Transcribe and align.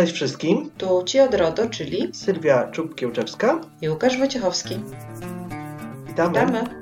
Cześć 0.00 0.12
wszystkim. 0.12 0.70
Tu 0.78 1.02
Ci 1.06 1.20
od 1.20 1.34
RODO, 1.34 1.68
czyli 1.68 2.10
Sylwia 2.12 2.70
Czubkiełczewska 2.70 3.60
i 3.82 3.88
Łukasz 3.88 4.18
Wojciechowski. 4.18 4.80
Witamy. 6.06 6.40
Witamy. 6.40 6.79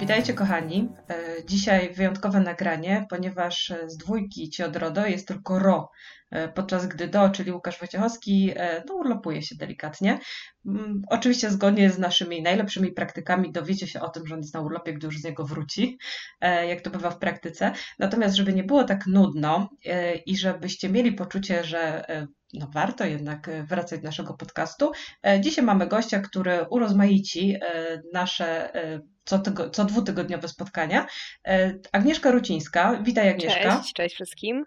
Witajcie 0.00 0.34
kochani. 0.34 0.88
E, 1.10 1.44
Dzisiaj 1.46 1.94
wyjątkowe 1.94 2.40
nagranie, 2.40 3.06
ponieważ 3.10 3.72
z 3.86 3.96
dwójki 3.96 4.50
Ci 4.50 4.62
od 4.62 4.76
RODO 4.76 5.06
jest 5.06 5.28
tylko 5.28 5.58
RO, 5.58 5.90
e, 6.30 6.48
podczas 6.48 6.86
gdy 6.86 7.08
DO, 7.08 7.30
czyli 7.30 7.52
Łukasz 7.52 7.78
Wojciechowski, 7.78 8.52
e, 8.56 8.82
no, 8.88 8.94
urlopuje 8.94 9.42
się 9.42 9.54
delikatnie. 9.56 10.18
Mm, 10.66 11.02
Oczywiście 11.10 11.50
zgodnie 11.50 11.90
z 11.90 11.98
naszymi 11.98 12.42
najlepszymi 12.42 12.92
praktykami 12.92 13.52
dowiecie 13.52 13.86
się 13.86 14.00
o 14.00 14.08
tym, 14.08 14.26
że 14.26 14.34
on 14.34 14.40
jest 14.40 14.54
na 14.54 14.60
urlopie, 14.60 14.92
gdy 14.92 15.06
już 15.06 15.18
z 15.20 15.24
niego 15.24 15.44
wróci, 15.44 15.98
e, 16.40 16.66
jak 16.66 16.80
to 16.80 16.90
bywa 16.90 17.10
w 17.10 17.18
praktyce. 17.18 17.72
Natomiast, 17.98 18.36
żeby 18.36 18.52
nie 18.52 18.64
było 18.64 18.84
tak 18.84 19.06
nudno 19.06 19.70
e, 19.86 20.14
i 20.16 20.36
żebyście 20.36 20.88
mieli 20.88 21.12
poczucie, 21.12 21.64
że 21.64 22.08
e, 22.08 22.26
no 22.54 22.68
warto 22.74 23.04
jednak 23.04 23.48
e, 23.48 23.62
wracać 23.64 24.00
do 24.00 24.04
naszego 24.06 24.34
podcastu. 24.34 24.92
E, 25.26 25.40
Dzisiaj 25.40 25.64
mamy 25.64 25.86
gościa, 25.86 26.20
który 26.20 26.66
urozmaici 26.70 27.54
e, 27.62 28.02
nasze 28.12 28.74
e, 28.74 29.00
co, 29.26 29.38
tygo, 29.38 29.70
co 29.70 29.84
dwutygodniowe 29.84 30.48
spotkania. 30.48 31.06
E, 31.48 31.74
Agnieszka 31.92 32.30
Rucińska. 32.30 33.00
Witaj 33.02 33.28
Agnieszka. 33.28 33.76
Cześć, 33.76 33.92
cześć 33.92 34.14
wszystkim. 34.14 34.64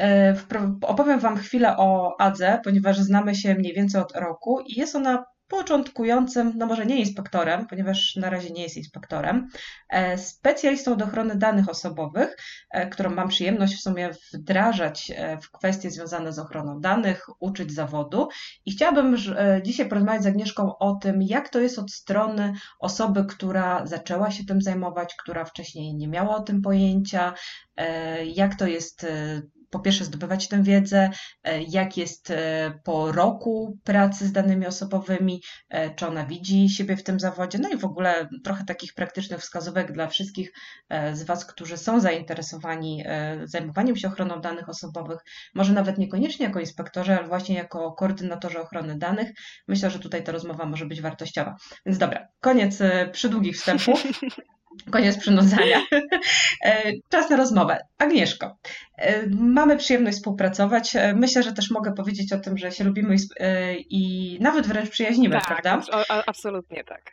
E, 0.00 0.36
Opowiem 0.82 1.20
Wam 1.20 1.36
chwilę 1.36 1.76
o 1.76 2.16
Adze, 2.20 2.60
ponieważ 2.64 2.98
znamy 2.98 3.34
się 3.34 3.54
mniej 3.54 3.74
więcej 3.74 4.00
od 4.00 4.16
roku 4.16 4.60
i 4.60 4.80
jest 4.80 4.96
ona 4.96 5.24
początkującym, 5.50 6.52
no 6.56 6.66
może 6.66 6.86
nie 6.86 6.96
inspektorem, 6.96 7.66
ponieważ 7.66 8.16
na 8.16 8.30
razie 8.30 8.50
nie 8.50 8.62
jest 8.62 8.76
inspektorem, 8.76 9.48
e, 9.88 10.18
specjalistą 10.18 10.96
do 10.96 11.04
ochrony 11.04 11.36
danych 11.36 11.68
osobowych, 11.68 12.36
e, 12.70 12.88
którą 12.88 13.10
mam 13.10 13.28
przyjemność 13.28 13.74
w 13.76 13.82
sumie 13.82 14.10
wdrażać 14.34 15.12
e, 15.16 15.38
w 15.38 15.50
kwestie 15.50 15.90
związane 15.90 16.32
z 16.32 16.38
ochroną 16.38 16.80
danych, 16.80 17.26
uczyć 17.40 17.72
zawodu. 17.72 18.28
I 18.66 18.72
chciałabym 18.72 19.16
dzisiaj 19.62 19.88
porozmawiać 19.88 20.22
z 20.22 20.26
Agnieszką 20.26 20.78
o 20.78 20.94
tym, 20.94 21.22
jak 21.22 21.48
to 21.48 21.60
jest 21.60 21.78
od 21.78 21.90
strony 21.92 22.52
osoby, 22.80 23.24
która 23.24 23.86
zaczęła 23.86 24.30
się 24.30 24.44
tym 24.44 24.62
zajmować, 24.62 25.14
która 25.14 25.44
wcześniej 25.44 25.94
nie 25.94 26.08
miała 26.08 26.36
o 26.36 26.42
tym 26.42 26.62
pojęcia, 26.62 27.34
jak 28.24 28.54
to 28.54 28.66
jest 28.66 29.06
po 29.70 29.80
pierwsze 29.80 30.04
zdobywać 30.04 30.48
tę 30.48 30.62
wiedzę, 30.62 31.10
e, 31.44 31.62
jak 31.62 31.96
jest 31.96 32.30
e, 32.30 32.72
po 32.84 33.12
roku 33.12 33.78
pracy 33.84 34.26
z 34.26 34.32
danymi 34.32 34.66
osobowymi, 34.66 35.42
e, 35.68 35.94
czy 35.94 36.06
ona 36.06 36.26
widzi 36.26 36.68
siebie 36.68 36.96
w 36.96 37.02
tym 37.02 37.20
zawodzie, 37.20 37.58
no 37.58 37.68
i 37.68 37.76
w 37.76 37.84
ogóle 37.84 38.28
trochę 38.44 38.64
takich 38.64 38.94
praktycznych 38.94 39.40
wskazówek 39.40 39.92
dla 39.92 40.06
wszystkich 40.06 40.52
z 41.12 41.22
Was, 41.22 41.44
którzy 41.44 41.76
są 41.76 42.00
zainteresowani 42.00 43.04
zajmowaniem 43.44 43.96
się 43.96 44.08
ochroną 44.08 44.40
danych 44.40 44.68
osobowych, 44.68 45.18
może 45.54 45.72
nawet 45.72 45.98
niekoniecznie 45.98 46.46
jako 46.46 46.60
inspektorzy, 46.60 47.16
ale 47.16 47.28
właśnie 47.28 47.54
jako 47.54 47.92
koordynatorzy 47.92 48.60
ochrony 48.60 48.98
danych. 48.98 49.30
Myślę, 49.68 49.90
że 49.90 49.98
tutaj 49.98 50.24
ta 50.24 50.32
rozmowa 50.32 50.66
może 50.66 50.86
być 50.86 51.00
wartościowa. 51.00 51.56
Więc 51.86 51.98
dobra, 51.98 52.28
koniec 52.40 52.78
przydługich 53.12 53.56
wstępów. 53.56 54.02
Koniec 54.90 55.18
przynudzania. 55.18 55.82
E, 56.64 56.92
Czas 57.08 57.30
na 57.30 57.36
rozmowę. 57.36 57.78
Agnieszko, 57.98 58.56
e, 58.98 59.26
mamy 59.30 59.76
przyjemność 59.76 60.16
współpracować. 60.16 60.96
E, 60.96 61.14
Myślę, 61.14 61.42
że 61.42 61.52
też 61.52 61.70
mogę 61.70 61.92
powiedzieć 61.94 62.32
o 62.32 62.38
tym, 62.38 62.58
że 62.58 62.72
się 62.72 62.84
lubimy 62.84 63.16
i, 63.78 64.36
nawet 64.40 64.66
wręcz 64.66 64.90
przyjaźnimy, 64.90 65.38
tak, 65.40 65.46
prawda? 65.62 65.82
a- 66.08 66.22
absolutnie 66.26 66.84
tak. 66.84 67.12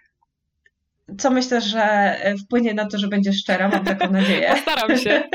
Co 1.18 1.32
myślę, 1.32 1.62
że 1.62 2.16
wpłynie 2.46 2.74
na 2.74 2.86
to, 2.88 2.98
że 2.98 3.08
będziesz 3.08 3.38
szczera, 3.38 3.68
mam 3.70 3.86
taką 3.86 4.12
nadzieję. 4.20 4.50
Postaram 4.56 4.98
się. 4.98 5.24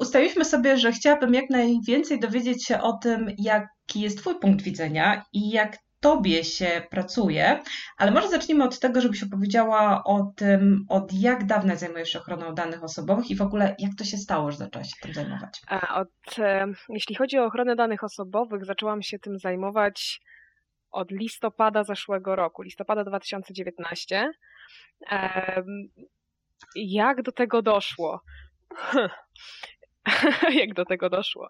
Ustaliliśmy 0.00 0.44
sobie, 0.44 0.76
że 0.78 0.92
chciałabym 0.92 1.34
jak 1.34 1.50
najwięcej 1.50 2.20
dowiedzieć 2.20 2.66
się 2.66 2.80
o 2.80 2.92
tym, 2.92 3.30
jaki 3.38 4.00
jest 4.00 4.18
Twój 4.18 4.34
punkt 4.40 4.62
widzenia 4.62 5.24
i 5.32 5.50
jak 5.50 5.76
Tobie 6.02 6.44
się 6.44 6.82
pracuje, 6.90 7.62
ale 7.98 8.10
może 8.10 8.28
zacznijmy 8.28 8.64
od 8.64 8.78
tego, 8.78 9.00
żebyś 9.00 9.22
opowiedziała 9.22 10.04
o 10.04 10.32
tym, 10.36 10.86
od 10.88 11.12
jak 11.12 11.46
dawna 11.46 11.76
zajmujesz 11.76 12.08
się 12.08 12.18
ochroną 12.18 12.54
danych 12.54 12.84
osobowych 12.84 13.30
i 13.30 13.36
w 13.36 13.42
ogóle 13.42 13.76
jak 13.78 13.94
to 13.98 14.04
się 14.04 14.16
stało, 14.16 14.50
że 14.50 14.56
zaczęłaś 14.56 14.88
się 14.88 14.96
tym 15.02 15.14
zajmować. 15.14 15.60
Od, 15.94 16.38
e, 16.38 16.66
jeśli 16.88 17.14
chodzi 17.14 17.38
o 17.38 17.44
ochronę 17.44 17.76
danych 17.76 18.04
osobowych, 18.04 18.64
zaczęłam 18.64 19.02
się 19.02 19.18
tym 19.18 19.38
zajmować 19.38 20.20
od 20.90 21.10
listopada 21.10 21.84
zeszłego 21.84 22.36
roku, 22.36 22.62
listopada 22.62 23.04
2019. 23.04 24.30
Em, 25.10 25.64
Jak 26.74 27.22
do 27.22 27.32
tego 27.32 27.62
doszło? 27.62 28.20
Jak 30.60 30.74
do 30.74 30.84
tego 30.84 31.10
doszło? 31.10 31.48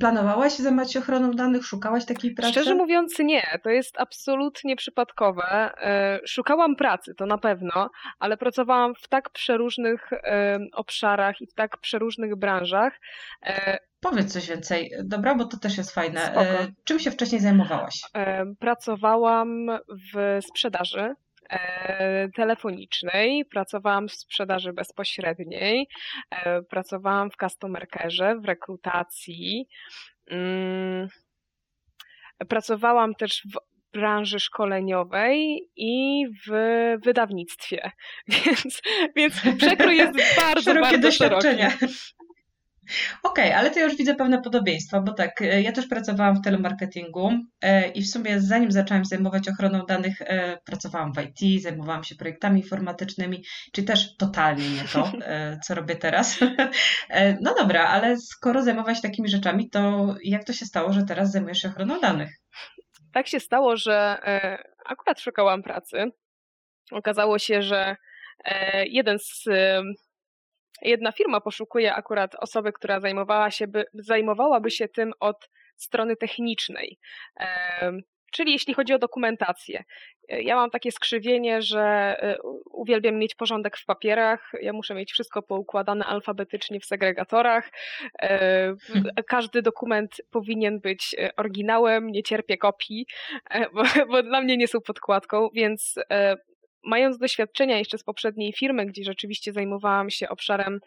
Planowałaś 0.00 0.52
zajmować 0.56 0.92
się 0.92 0.98
ochroną 0.98 1.30
danych? 1.30 1.66
Szukałaś 1.66 2.04
takiej 2.04 2.34
pracy? 2.34 2.52
Szczerze 2.52 2.74
mówiąc, 2.74 3.18
nie. 3.18 3.42
To 3.62 3.70
jest 3.70 4.00
absolutnie 4.00 4.76
przypadkowe. 4.76 5.44
E, 5.82 6.20
Szukałam 6.26 6.76
pracy, 6.76 7.14
to 7.14 7.26
na 7.26 7.38
pewno, 7.38 7.90
ale 8.18 8.36
pracowałam 8.36 8.94
w 8.94 9.08
tak 9.08 9.30
przeróżnych 9.30 10.12
e, 10.12 10.58
obszarach 10.72 11.40
i 11.40 11.46
w 11.46 11.54
tak 11.54 11.78
przeróżnych 11.78 12.36
branżach. 12.36 13.00
E, 13.42 13.78
Powiedz 14.00 14.32
coś 14.32 14.48
więcej, 14.48 14.92
dobra, 15.04 15.34
bo 15.34 15.44
to 15.44 15.56
też 15.56 15.78
jest 15.78 15.94
fajne. 15.94 16.20
Spoko. 16.20 16.44
Czym 16.84 16.98
się 16.98 17.10
wcześniej 17.10 17.40
zajmowałaś? 17.40 18.00
Pracowałam 18.58 19.66
w 20.14 20.38
sprzedaży 20.48 21.14
telefonicznej, 22.36 23.44
pracowałam 23.44 24.08
w 24.08 24.12
sprzedaży 24.12 24.72
bezpośredniej, 24.72 25.88
e, 26.30 26.62
pracowałam 26.62 27.30
w 27.30 27.36
customer 27.36 27.86
care, 27.88 28.40
w 28.40 28.44
rekrutacji. 28.44 29.68
Mm, 30.30 31.08
Pracowałam 32.48 33.14
też 33.14 33.42
w 33.54 33.72
branży 33.92 34.40
szkoleniowej 34.40 35.68
i 35.76 36.24
w 36.46 36.52
wydawnictwie, 37.04 37.90
więc, 38.46 38.82
więc 39.16 39.34
przekrój 39.58 39.96
jest 39.96 40.12
bardzo, 40.36 40.62
Szerokie 40.62 40.90
bardzo 40.90 41.12
szeroki. 41.12 41.46
Okej, 43.22 43.52
ale 43.52 43.70
to 43.70 43.78
ja 43.78 43.84
już 43.84 43.96
widzę 43.96 44.14
pewne 44.14 44.42
podobieństwa, 44.42 45.00
bo 45.00 45.12
tak, 45.12 45.42
e, 45.42 45.62
ja 45.62 45.72
też 45.72 45.86
pracowałam 45.86 46.36
w 46.36 46.40
telemarketingu 46.44 47.30
e, 47.62 47.88
i 47.88 48.02
w 48.02 48.10
sumie 48.10 48.40
zanim 48.40 48.72
zaczęłam 48.72 49.04
zajmować 49.04 49.48
ochroną 49.48 49.86
danych, 49.86 50.22
e, 50.22 50.58
pracowałam 50.64 51.12
w 51.12 51.18
IT, 51.22 51.62
zajmowałam 51.62 52.04
się 52.04 52.14
projektami 52.14 52.60
informatycznymi, 52.60 53.44
czyli 53.72 53.86
też 53.86 54.16
totalnie 54.16 54.70
nie 54.70 54.84
to, 54.92 55.12
co 55.64 55.74
robię 55.74 55.96
teraz. 55.96 56.38
No 57.40 57.54
dobra, 57.54 57.88
ale 57.88 58.16
skoro 58.16 58.62
zajmowałaś 58.62 58.96
się 58.96 59.02
takimi 59.02 59.28
rzeczami, 59.28 59.70
to 59.70 60.14
jak 60.24 60.44
to 60.44 60.52
się 60.52 60.66
stało, 60.66 60.92
że 60.92 61.02
teraz 61.02 61.32
zajmujesz 61.32 61.58
się 61.58 61.68
ochroną 61.68 62.00
danych? 62.00 62.30
tak 63.12 63.28
się 63.28 63.40
stało, 63.40 63.76
że 63.76 64.18
akurat 64.86 65.20
szukałam 65.20 65.62
pracy. 65.62 66.04
Okazało 66.92 67.38
się, 67.38 67.62
że 67.62 67.96
jeden 68.86 69.18
z, 69.18 69.44
jedna 70.82 71.12
firma 71.12 71.40
poszukuje 71.40 71.94
akurat 71.94 72.34
osoby, 72.34 72.72
która 72.72 73.00
zajmowała 73.00 73.50
się 73.50 73.66
by, 73.66 73.84
zajmowałaby 73.94 74.70
się 74.70 74.88
tym 74.88 75.12
od 75.20 75.48
strony 75.76 76.16
technicznej. 76.16 76.98
Czyli 78.32 78.52
jeśli 78.52 78.74
chodzi 78.74 78.94
o 78.94 78.98
dokumentację. 78.98 79.84
E, 80.28 80.42
Ja 80.42 80.56
mam 80.56 80.70
takie 80.70 80.92
skrzywienie, 80.92 81.62
że 81.62 81.80
e, 81.82 82.36
uwielbiam 82.70 83.18
mieć 83.18 83.34
porządek 83.34 83.76
w 83.76 83.84
papierach. 83.84 84.52
Ja 84.62 84.72
muszę 84.72 84.94
mieć 84.94 85.12
wszystko 85.12 85.42
poukładane 85.42 86.04
alfabetycznie 86.04 86.80
w 86.80 86.84
segregatorach. 86.84 87.70
E, 88.22 88.74
Każdy 89.28 89.62
dokument 89.62 90.16
powinien 90.30 90.80
być 90.80 91.16
oryginałem, 91.36 92.06
nie 92.06 92.22
cierpię 92.22 92.56
kopii, 92.56 93.06
bo, 93.74 93.82
bo 94.08 94.22
dla 94.22 94.40
mnie 94.40 94.56
nie 94.56 94.68
są 94.68 94.80
podkładką, 94.80 95.48
więc 95.54 95.94
mając 96.84 97.18
doświadczenia 97.18 97.78
jeszcze 97.78 97.98
z 97.98 98.04
poprzedniej 98.04 98.52
firmy, 98.52 98.86
gdzie 98.86 99.04
rzeczywiście 99.04 99.52
zajmowałam 99.52 100.10
się 100.10 100.28
obszarem 100.28 100.80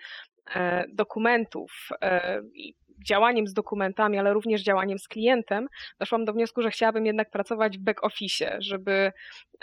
e, 0.55 0.85
dokumentów 0.87 1.89
e, 2.01 2.41
i 2.53 2.75
działaniem 3.07 3.47
z 3.47 3.53
dokumentami, 3.53 4.17
ale 4.17 4.33
również 4.33 4.61
działaniem 4.61 4.99
z 4.99 5.07
klientem, 5.07 5.67
doszłam 5.99 6.25
do 6.25 6.33
wniosku, 6.33 6.61
że 6.61 6.71
chciałabym 6.71 7.05
jednak 7.05 7.29
pracować 7.29 7.77
w 7.77 7.81
back 7.81 8.03
office, 8.03 8.57
żeby 8.59 9.11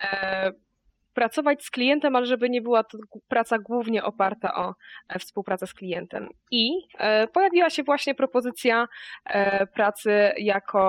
e, 0.03 0.53
pracować 1.15 1.65
z 1.65 1.71
klientem, 1.71 2.17
ale 2.17 2.27
żeby 2.27 2.51
nie 2.51 2.63
była 2.63 2.85
to 2.85 2.99
praca 3.29 3.59
głównie 3.59 4.05
oparta 4.05 4.55
o 4.55 4.75
e, 5.09 5.19
współpracę 5.19 5.67
z 5.67 5.75
klientem. 5.75 6.29
I 6.51 6.71
e, 6.99 7.27
pojawiła 7.27 7.71
się 7.71 7.83
właśnie 7.83 8.15
propozycja 8.15 8.87
e, 9.25 9.67
pracy 9.67 10.33
jako 10.39 10.83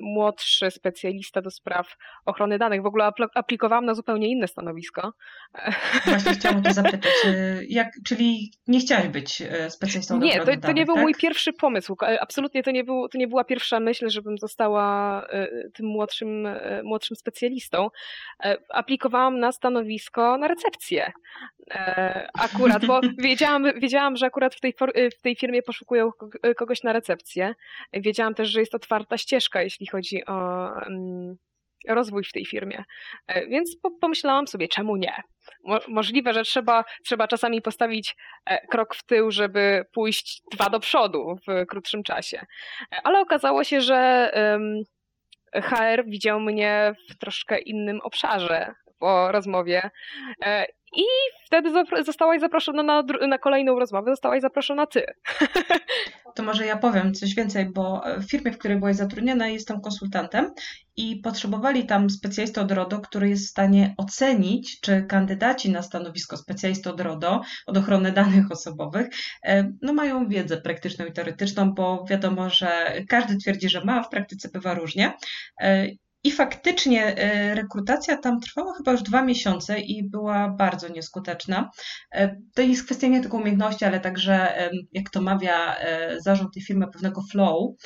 młodszy 0.00 0.70
specjalista 0.70 1.42
do 1.42 1.50
spraw 1.50 1.96
ochrony 2.24 2.58
danych. 2.58 2.82
W 2.82 2.86
ogóle 2.86 3.04
apl- 3.04 3.28
aplikowałam 3.34 3.84
na 3.84 3.94
zupełnie 3.94 4.28
inne 4.28 4.48
stanowisko. 4.48 5.12
Właśnie 6.06 6.32
chciałam 6.32 6.62
to 6.62 6.72
zapytać. 6.72 7.12
Jak, 7.68 7.88
czyli 8.06 8.52
nie 8.66 8.80
chciałaś 8.80 9.08
być 9.08 9.42
specjalistą 9.68 10.20
do 10.20 10.26
Nie, 10.26 10.32
to, 10.32 10.42
ochrony 10.42 10.60
to 10.60 10.68
nie 10.68 10.72
danych, 10.74 10.86
był 10.86 10.94
tak? 10.94 11.02
mój 11.02 11.14
pierwszy 11.14 11.52
pomysł. 11.52 11.96
Absolutnie 12.20 12.62
to 12.62 12.70
nie, 12.70 12.84
był, 12.84 13.08
to 13.08 13.18
nie 13.18 13.28
była 13.28 13.44
pierwsza 13.44 13.80
myśl, 13.80 14.08
żebym 14.08 14.38
została 14.38 15.26
tym 15.74 15.86
młodszym, 15.86 16.48
młodszym 16.82 17.16
specjalistą. 17.16 17.88
E, 18.44 18.56
Aplikowałam 19.00 19.40
na 19.40 19.52
stanowisko 19.52 20.38
na 20.38 20.48
recepcję. 20.48 21.12
E, 21.70 22.28
akurat, 22.38 22.86
bo 22.86 23.00
wiedziałam, 23.18 23.80
wiedziałam, 23.80 24.16
że 24.16 24.26
akurat 24.26 24.54
w 24.54 24.60
tej, 24.60 24.74
w 25.18 25.22
tej 25.22 25.36
firmie 25.36 25.62
poszukują 25.62 26.10
kogoś 26.56 26.82
na 26.82 26.92
recepcję. 26.92 27.54
Wiedziałam 27.92 28.34
też, 28.34 28.48
że 28.48 28.60
jest 28.60 28.74
otwarta 28.74 29.18
ścieżka, 29.18 29.62
jeśli 29.62 29.86
chodzi 29.86 30.26
o 30.26 30.68
mm, 30.86 31.36
rozwój 31.88 32.24
w 32.24 32.32
tej 32.32 32.46
firmie. 32.46 32.84
E, 33.26 33.46
więc 33.46 33.76
pomyślałam 34.00 34.46
sobie, 34.46 34.68
czemu 34.68 34.96
nie? 34.96 35.14
Możliwe, 35.88 36.32
że 36.32 36.42
trzeba, 36.42 36.84
trzeba 37.04 37.28
czasami 37.28 37.62
postawić 37.62 38.16
e, 38.46 38.66
krok 38.66 38.94
w 38.94 39.06
tył, 39.06 39.30
żeby 39.30 39.84
pójść 39.92 40.42
dwa 40.52 40.70
do 40.70 40.80
przodu 40.80 41.36
w 41.48 41.66
krótszym 41.66 42.02
czasie. 42.02 42.46
Ale 43.04 43.20
okazało 43.20 43.64
się, 43.64 43.80
że 43.80 44.30
HR 45.54 46.04
widział 46.06 46.40
mnie 46.40 46.94
w 47.08 47.18
troszkę 47.18 47.58
innym 47.58 48.00
obszarze 48.00 48.74
po 49.00 49.32
rozmowie. 49.32 49.90
E, 50.44 50.66
I 50.96 51.04
wtedy 51.46 51.70
zostałaś 52.04 52.40
zaproszona 52.40 52.82
na, 52.82 53.02
na 53.28 53.38
kolejną 53.38 53.78
rozmowę, 53.78 54.10
zostałaś 54.10 54.42
zaproszona 54.42 54.86
ty. 54.86 55.04
To 56.34 56.42
może 56.42 56.66
ja 56.66 56.76
powiem 56.76 57.14
coś 57.14 57.34
więcej, 57.34 57.66
bo 57.66 58.02
w 58.18 58.30
firmie, 58.30 58.52
w 58.52 58.58
której 58.58 58.78
byłaś 58.78 58.96
zatrudniona, 58.96 59.48
jestem 59.48 59.80
konsultantem 59.80 60.52
i 60.96 61.16
potrzebowali 61.16 61.86
tam 61.86 62.10
specjalistę 62.10 62.60
od 62.60 62.72
RODO, 62.72 63.00
który 63.00 63.28
jest 63.28 63.46
w 63.46 63.50
stanie 63.50 63.94
ocenić, 63.96 64.80
czy 64.80 65.02
kandydaci 65.08 65.70
na 65.70 65.82
stanowisko 65.82 66.36
specjalisty 66.36 66.90
od 66.90 67.00
RODO, 67.00 67.40
od 67.66 67.76
ochrony 67.76 68.12
danych 68.12 68.52
osobowych, 68.52 69.06
e, 69.44 69.72
no 69.82 69.92
mają 69.92 70.28
wiedzę 70.28 70.56
praktyczną 70.56 71.06
i 71.06 71.12
teoretyczną, 71.12 71.74
bo 71.74 72.04
wiadomo, 72.10 72.50
że 72.50 72.92
każdy 73.08 73.36
twierdzi, 73.36 73.68
że 73.68 73.84
ma, 73.84 74.00
a 74.00 74.02
w 74.02 74.08
praktyce 74.08 74.48
bywa 74.48 74.74
różnie. 74.74 75.12
I 76.24 76.30
faktycznie 76.30 77.16
e, 77.16 77.54
rekrutacja 77.54 78.16
tam 78.16 78.40
trwała 78.40 78.74
chyba 78.74 78.92
już 78.92 79.02
dwa 79.02 79.22
miesiące 79.22 79.80
i 79.80 80.08
była 80.08 80.48
bardzo 80.48 80.88
nieskuteczna. 80.88 81.70
E, 82.12 82.36
to 82.54 82.62
jest 82.62 82.84
kwestia 82.84 83.06
nie 83.06 83.20
tylko 83.20 83.36
umiejętności, 83.36 83.84
ale 83.84 84.00
także, 84.00 84.54
jak 84.92 85.10
to 85.10 85.20
mawia 85.20 85.76
e, 85.76 86.20
zarząd 86.20 86.54
tej 86.54 86.62
firmy, 86.62 86.86
pewnego 86.92 87.22
flow, 87.32 87.76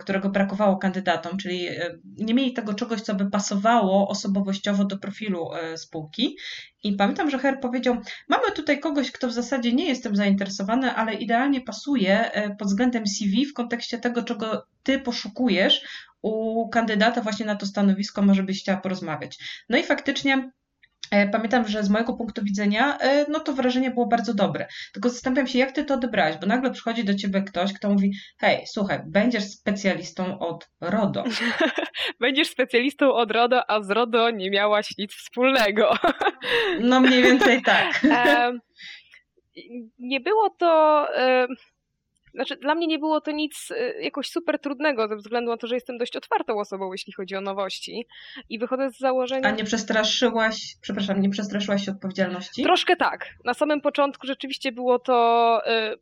którego 0.00 0.30
brakowało 0.30 0.76
kandydatom, 0.76 1.36
czyli 1.36 1.68
nie 2.04 2.34
mieli 2.34 2.52
tego 2.52 2.74
czegoś, 2.74 3.00
co 3.00 3.14
by 3.14 3.30
pasowało 3.30 4.08
osobowościowo 4.08 4.84
do 4.84 4.98
profilu 4.98 5.48
spółki. 5.76 6.36
I 6.82 6.92
pamiętam, 6.92 7.30
że 7.30 7.38
Her 7.38 7.60
powiedział: 7.60 7.96
Mamy 8.28 8.52
tutaj 8.54 8.80
kogoś, 8.80 9.10
kto 9.10 9.28
w 9.28 9.32
zasadzie 9.32 9.72
nie 9.72 9.88
jestem 9.88 10.16
zainteresowany, 10.16 10.92
ale 10.92 11.14
idealnie 11.14 11.60
pasuje 11.60 12.30
pod 12.58 12.68
względem 12.68 13.06
CV 13.06 13.46
w 13.46 13.54
kontekście 13.54 13.98
tego, 13.98 14.22
czego 14.22 14.66
ty 14.82 14.98
poszukujesz 14.98 15.82
u 16.24 16.68
kandydata 16.68 17.20
właśnie 17.20 17.46
na 17.46 17.56
to 17.56 17.66
stanowisko 17.66 18.22
może 18.22 18.42
byś 18.42 18.60
chciała 18.60 18.80
porozmawiać. 18.80 19.38
No 19.68 19.78
i 19.78 19.82
faktycznie 19.82 20.50
e, 21.10 21.28
Pamiętam, 21.28 21.68
że 21.68 21.82
z 21.82 21.90
mojego 21.90 22.14
punktu 22.14 22.44
widzenia, 22.44 22.98
e, 22.98 23.26
no 23.30 23.40
to 23.40 23.52
wrażenie 23.52 23.90
było 23.90 24.06
bardzo 24.06 24.34
dobre. 24.34 24.66
Tylko 24.92 25.08
zastanawiam 25.08 25.46
się, 25.46 25.58
jak 25.58 25.72
ty 25.72 25.84
to 25.84 25.94
odebrałeś, 25.94 26.36
bo 26.36 26.46
nagle 26.46 26.70
przychodzi 26.70 27.04
do 27.04 27.14
ciebie 27.14 27.42
ktoś, 27.42 27.72
kto 27.72 27.90
mówi: 27.90 28.12
Hej, 28.38 28.66
słuchaj, 28.66 29.00
będziesz 29.06 29.44
specjalistą 29.44 30.38
od 30.38 30.70
RODO. 30.80 31.24
będziesz 32.20 32.48
specjalistą 32.48 33.14
od 33.14 33.30
RODO, 33.30 33.70
a 33.70 33.82
z 33.82 33.90
RODO 33.90 34.30
nie 34.30 34.50
miałaś 34.50 34.98
nic 34.98 35.14
wspólnego. 35.14 35.96
no 36.80 37.00
mniej 37.00 37.22
więcej 37.22 37.62
tak. 37.62 38.00
nie 39.98 40.20
było 40.20 40.50
to. 40.50 41.06
Znaczy, 42.34 42.56
dla 42.56 42.74
mnie 42.74 42.86
nie 42.86 42.98
było 42.98 43.20
to 43.20 43.30
nic 43.30 43.70
y, 43.70 43.94
jakoś 44.00 44.30
super 44.30 44.58
trudnego, 44.58 45.08
ze 45.08 45.16
względu 45.16 45.50
na 45.50 45.56
to, 45.56 45.66
że 45.66 45.74
jestem 45.74 45.98
dość 45.98 46.16
otwartą 46.16 46.58
osobą, 46.58 46.92
jeśli 46.92 47.12
chodzi 47.12 47.36
o 47.36 47.40
nowości. 47.40 48.06
I 48.48 48.58
wychodzę 48.58 48.90
z 48.90 48.98
założenia. 48.98 49.48
A 49.48 49.50
nie 49.50 49.64
przestraszyłaś, 49.64 50.76
przepraszam, 50.80 51.20
nie 51.20 51.30
przestraszyłaś 51.30 51.84
się 51.84 51.92
odpowiedzialności? 51.92 52.62
Troszkę 52.62 52.96
tak. 52.96 53.28
Na 53.44 53.54
samym 53.54 53.80
początku 53.80 54.26
rzeczywiście 54.26 54.72
było 54.72 54.98
to. 54.98 55.60
Y, 55.66 55.98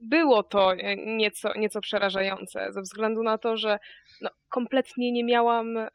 było 0.00 0.42
to 0.42 0.72
nieco, 1.06 1.52
nieco 1.58 1.80
przerażające, 1.80 2.72
ze 2.72 2.82
względu 2.82 3.22
na 3.22 3.38
to, 3.38 3.56
że 3.56 3.78
no, 4.20 4.30
kompletnie 4.48 5.12
nie 5.12 5.24
miałam 5.24 5.76
y, 5.76 5.88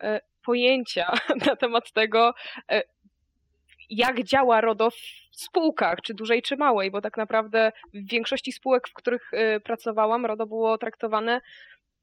pojęcia 0.45 1.11
na 1.47 1.55
temat 1.55 1.91
tego, 1.91 2.33
jak 3.91 4.23
działa 4.23 4.61
RODO 4.61 4.89
w 4.91 4.95
spółkach, 5.31 6.01
czy 6.01 6.13
dużej, 6.13 6.41
czy 6.41 6.57
małej, 6.57 6.91
bo 6.91 7.01
tak 7.01 7.17
naprawdę 7.17 7.71
w 7.93 8.09
większości 8.11 8.51
spółek, 8.51 8.87
w 8.87 8.93
których 8.93 9.33
y, 9.33 9.59
pracowałam, 9.59 10.25
RODO 10.25 10.45
było 10.45 10.77
traktowane 10.77 11.41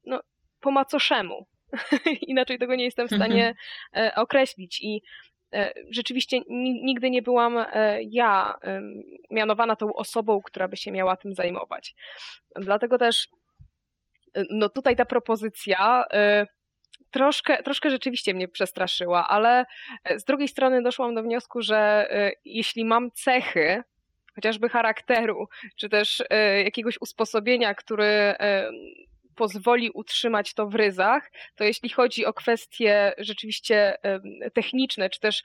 no, 0.05 0.19
po 0.59 0.71
macoszemu. 0.71 1.47
Inaczej 2.21 2.59
tego 2.59 2.75
nie 2.75 2.85
jestem 2.85 3.07
w 3.07 3.15
stanie 3.15 3.47
mhm. 3.47 4.07
e, 4.07 4.15
określić. 4.15 4.81
I 4.81 5.01
e, 5.53 5.73
rzeczywiście 5.89 6.39
nigdy 6.83 7.09
nie 7.09 7.21
byłam 7.21 7.57
e, 7.57 7.99
ja 8.03 8.55
mianowana 9.31 9.75
tą 9.75 9.93
osobą, 9.93 10.41
która 10.41 10.67
by 10.67 10.77
się 10.77 10.91
miała 10.91 11.17
tym 11.17 11.33
zajmować. 11.33 11.95
Dlatego 12.55 12.97
też 12.97 13.27
no 14.49 14.69
tutaj 14.69 14.95
ta 14.95 15.05
propozycja 15.05 16.05
troszkę, 17.11 17.63
troszkę 17.63 17.89
rzeczywiście 17.89 18.33
mnie 18.33 18.47
przestraszyła, 18.47 19.27
ale 19.27 19.65
e, 20.03 20.19
z 20.19 20.23
drugiej 20.23 20.47
strony 20.47 20.81
doszłam 20.81 21.15
do 21.15 21.23
wniosku, 21.23 21.61
że 21.61 22.07
e, 22.11 22.31
jeśli 22.45 22.85
mam 22.85 23.11
cechy, 23.11 23.83
chociażby 24.35 24.69
charakteru, 24.69 25.47
czy 25.75 25.89
też 25.89 26.23
e, 26.29 26.63
jakiegoś 26.63 27.01
usposobienia, 27.01 27.73
który 27.73 28.35
pozwoli 29.35 29.91
utrzymać 29.91 30.53
to 30.53 30.67
w 30.67 30.75
ryzach, 30.75 31.31
to 31.55 31.63
jeśli 31.63 31.89
chodzi 31.89 32.25
o 32.25 32.33
kwestie 32.33 33.13
rzeczywiście 33.17 33.97
techniczne, 34.53 35.09
czy 35.09 35.19
też 35.19 35.43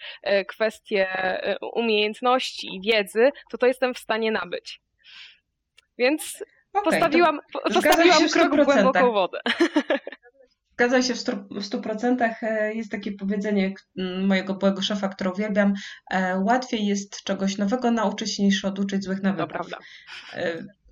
kwestie 0.49 1.08
umiejętności 1.75 2.75
i 2.75 2.81
wiedzy, 2.81 3.31
to 3.50 3.58
to 3.58 3.67
jestem 3.67 3.94
w 3.94 3.99
stanie 3.99 4.31
nabyć. 4.31 4.81
Więc 5.99 6.44
okay, 6.73 6.93
postawiłam, 6.93 7.41
postawiłam 7.52 8.29
krok 8.29 8.52
w 8.52 8.64
głęboką 8.64 9.12
wodę. 9.12 9.41
Zgadzam 10.75 11.03
się 11.03 11.15
w 11.15 11.19
100%. 11.19 12.35
E, 12.43 12.75
jest 12.75 12.91
takie 12.91 13.12
powiedzenie 13.12 13.75
mojego 14.23 14.55
byłego 14.55 14.82
szefa, 14.82 15.09
które 15.09 15.32
uwielbiam. 15.32 15.75
E, 16.11 16.38
łatwiej 16.38 16.87
jest 16.87 17.23
czegoś 17.23 17.59
nowego 17.59 17.91
nauczyć 17.91 18.38
niż 18.38 18.65
oduczyć 18.65 19.05
złych 19.05 19.23
nawyków. 19.23 19.49
To 19.49 19.53
prawda. 19.53 19.79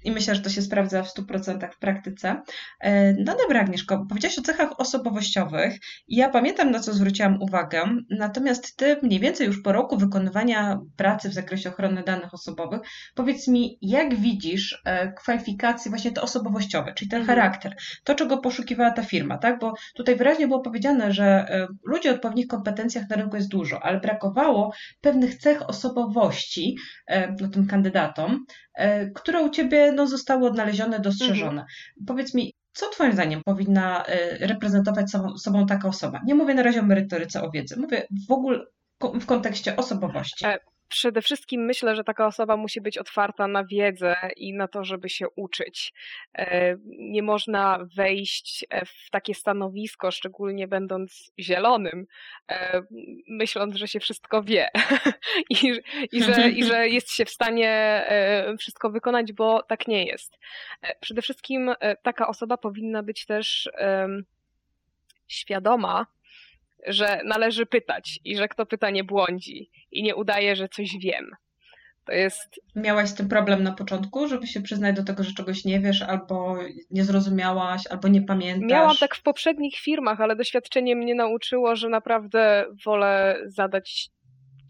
I 0.04 0.12
myślę, 0.12 0.34
że 0.34 0.40
to 0.40 0.50
się 0.50 0.62
sprawdza 0.62 1.02
w 1.02 1.14
100% 1.14 1.70
w 1.70 1.78
praktyce. 1.78 2.43
E, 2.81 3.12
no 3.12 3.37
dobra, 3.37 3.60
Agnieszko, 3.60 4.06
powiedziałaś 4.08 4.38
o 4.38 4.43
cechach 4.43 4.81
osobowościowych 4.81 5.78
ja 6.08 6.28
pamiętam, 6.28 6.70
na 6.70 6.81
co 6.81 6.93
zwróciłam 6.93 7.43
uwagę, 7.43 7.84
natomiast 8.10 8.76
ty 8.76 8.96
mniej 9.02 9.20
więcej 9.20 9.46
już 9.46 9.62
po 9.62 9.72
roku 9.72 9.96
wykonywania 9.99 10.81
pracy 10.96 11.28
w 11.28 11.32
zakresie 11.32 11.69
ochrony 11.69 12.02
danych 12.02 12.34
osobowych, 12.34 12.81
powiedz 13.14 13.49
mi, 13.49 13.78
jak 13.82 14.14
widzisz 14.14 14.82
e, 14.84 15.12
kwalifikacje 15.12 15.90
właśnie 15.90 16.12
te 16.12 16.23
osobowościowe, 16.23 16.94
czyli 16.94 17.11
ten 17.11 17.21
mhm. 17.21 17.38
charakter, 17.38 17.76
to 18.04 18.14
czego 18.14 18.38
poszukiwała 18.38 18.90
ta 18.90 19.02
firma, 19.02 19.38
tak? 19.38 19.59
Bo 19.59 19.75
tutaj 19.94 20.16
wyraźnie 20.16 20.49
było 20.49 20.61
powiedziane, 20.61 21.12
że 21.12 21.25
e, 21.25 21.66
ludzi 21.85 22.09
o 22.09 22.12
odpowiednich 22.12 22.47
kompetencjach 22.47 23.09
na 23.09 23.16
rynku 23.16 23.37
jest 23.37 23.49
dużo, 23.49 23.82
ale 23.82 24.00
brakowało 24.00 24.73
pewnych 25.00 25.35
cech 25.35 25.68
osobowości 25.68 26.76
no, 27.40 27.49
tym 27.49 27.66
kandydatom, 27.66 28.44
które 29.14 29.43
u 29.43 29.50
ciebie 29.50 29.93
no, 29.93 30.07
zostały 30.07 30.47
odnalezione, 30.47 31.00
dostrzeżone. 31.00 31.61
Mhm. 31.61 31.67
Powiedz 32.07 32.35
mi, 32.35 32.55
co 32.73 32.88
Twoim 32.88 33.12
zdaniem 33.12 33.43
powinna 33.45 34.05
y, 34.07 34.47
reprezentować 34.47 35.11
sobą, 35.11 35.38
sobą 35.38 35.67
taka 35.67 35.88
osoba? 35.88 36.21
Nie 36.26 36.35
mówię 36.35 36.55
na 36.55 36.62
razie 36.62 36.81
o 36.81 36.85
merytoryce, 36.85 37.43
o 37.43 37.50
wiedzy, 37.50 37.81
mówię 37.81 38.07
w 38.29 38.33
ogóle 38.33 38.59
w 39.00 39.26
kontekście 39.26 39.76
osobowości. 39.76 40.45
Przede 40.92 41.22
wszystkim 41.22 41.64
myślę, 41.64 41.96
że 41.96 42.04
taka 42.04 42.26
osoba 42.26 42.56
musi 42.56 42.80
być 42.80 42.99
otwarta 42.99 43.49
na 43.49 43.64
wiedzę 43.64 44.16
i 44.37 44.54
na 44.54 44.68
to, 44.68 44.84
żeby 44.84 45.08
się 45.08 45.26
uczyć. 45.37 45.92
E, 46.34 46.76
nie 46.99 47.22
można 47.22 47.87
wejść 47.96 48.64
e, 48.70 48.84
w 48.84 49.11
takie 49.11 49.34
stanowisko, 49.34 50.11
szczególnie 50.11 50.68
będąc 50.68 51.32
zielonym, 51.38 52.06
e, 52.49 52.82
myśląc, 53.28 53.76
że 53.76 53.88
się 53.88 54.00
wszystko 54.00 54.42
wie 54.42 54.68
I, 55.50 55.80
i, 56.12 56.22
że, 56.22 56.49
i 56.49 56.64
że 56.64 56.88
jest 56.88 57.12
się 57.12 57.25
w 57.25 57.30
stanie 57.30 58.02
wszystko 58.58 58.90
wykonać, 58.90 59.32
bo 59.32 59.62
tak 59.62 59.88
nie 59.88 60.04
jest. 60.04 60.38
Przede 61.00 61.22
wszystkim 61.22 61.75
taka 62.02 62.28
osoba 62.28 62.56
powinna 62.56 63.02
być 63.02 63.26
też 63.26 63.70
świadoma 65.28 66.06
że 66.87 67.21
należy 67.25 67.67
pytać 67.67 68.21
i 68.25 68.37
że 68.37 68.49
kto 68.49 68.67
pyta 68.67 68.91
nie 68.91 69.05
błądzi 69.05 69.71
i 69.93 70.03
nie 70.03 70.17
udaje, 70.17 70.57
że 70.57 70.69
coś 70.69 70.91
wiem. 71.01 71.31
To 72.05 72.12
jest. 72.12 72.61
Miałaś 72.77 73.09
z 73.09 73.15
tym 73.15 73.29
problem 73.29 73.62
na 73.62 73.73
początku, 73.73 74.29
żeby 74.29 74.47
się 74.47 74.62
przyznać 74.62 74.97
do 74.97 75.05
tego, 75.05 75.23
że 75.23 75.33
czegoś 75.33 75.65
nie 75.65 75.81
wiesz, 75.81 76.03
albo 76.03 76.59
nie 76.91 77.05
zrozumiałaś, 77.05 77.87
albo 77.91 78.09
nie 78.09 78.23
pamiętasz? 78.23 78.71
Miałam 78.71 78.97
tak 78.97 79.15
w 79.15 79.23
poprzednich 79.23 79.75
firmach, 79.77 80.21
ale 80.21 80.37
doświadczenie 80.37 80.97
mnie 80.97 81.15
nauczyło, 81.15 81.77
że 81.77 81.89
naprawdę 81.89 82.67
wolę 82.85 83.39
zadać 83.47 84.11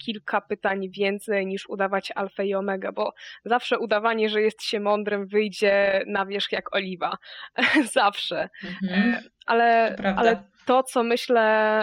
kilka 0.04 0.40
pytań 0.40 0.90
więcej 0.90 1.46
niż 1.46 1.68
udawać 1.68 2.12
alfa 2.14 2.42
i 2.42 2.54
omega, 2.54 2.92
bo 2.92 3.12
zawsze 3.44 3.78
udawanie, 3.78 4.28
że 4.28 4.42
jest 4.42 4.62
się 4.62 4.80
mądrym, 4.80 5.26
wyjdzie 5.26 6.04
na 6.06 6.26
wierzch 6.26 6.52
jak 6.52 6.74
oliwa. 6.74 7.16
zawsze. 7.92 8.48
Mhm. 8.64 9.14
E, 9.14 9.22
ale, 9.46 9.96
ale 10.16 10.44
to, 10.66 10.82
co 10.82 11.02
myślę 11.02 11.42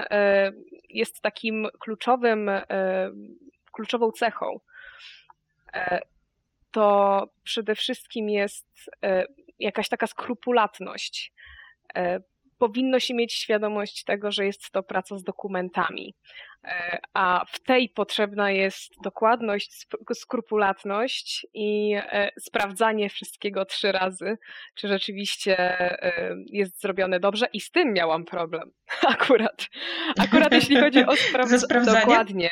e, 0.10 0.52
jest 0.90 1.22
takim 1.22 1.68
kluczowym, 1.80 2.50
e, 2.50 2.66
kluczową 3.72 4.12
cechą, 4.12 4.60
to 6.72 7.28
przede 7.44 7.76
wszystkim 7.76 8.30
jest 8.30 8.92
jakaś 9.60 9.90
taka 9.90 10.08
skrupulatność. 10.08 11.34
Powinno 12.58 13.00
się 13.00 13.14
mieć 13.14 13.34
świadomość 13.34 14.04
tego, 14.04 14.32
że 14.32 14.46
jest 14.46 14.72
to 14.72 14.84
praca 14.84 15.18
z 15.18 15.24
dokumentami. 15.24 16.16
E, 16.64 17.00
a 17.14 17.46
w 17.48 17.60
tej 17.60 17.90
potrzebna 17.90 18.52
jest 18.52 18.94
dokładność, 19.04 19.88
skrupulatność 20.14 21.48
i 21.54 21.96
e, 21.96 22.32
sprawdzanie 22.40 23.10
wszystkiego 23.10 23.66
trzy 23.66 23.92
razy, 23.92 24.38
czy 24.76 24.88
rzeczywiście 24.88 25.58
e, 25.60 26.36
jest 26.46 26.82
zrobione 26.82 27.20
dobrze 27.20 27.48
i 27.54 27.62
z 27.62 27.72
tym 27.72 27.94
miałam 27.94 28.26
problem 28.26 28.72
akurat. 29.08 29.68
Akurat 30.20 30.54
jeśli 30.54 30.80
chodzi 30.80 31.06
o 31.06 31.16
sprawdzanie. 31.58 32.00
Dokładnie. 32.00 32.50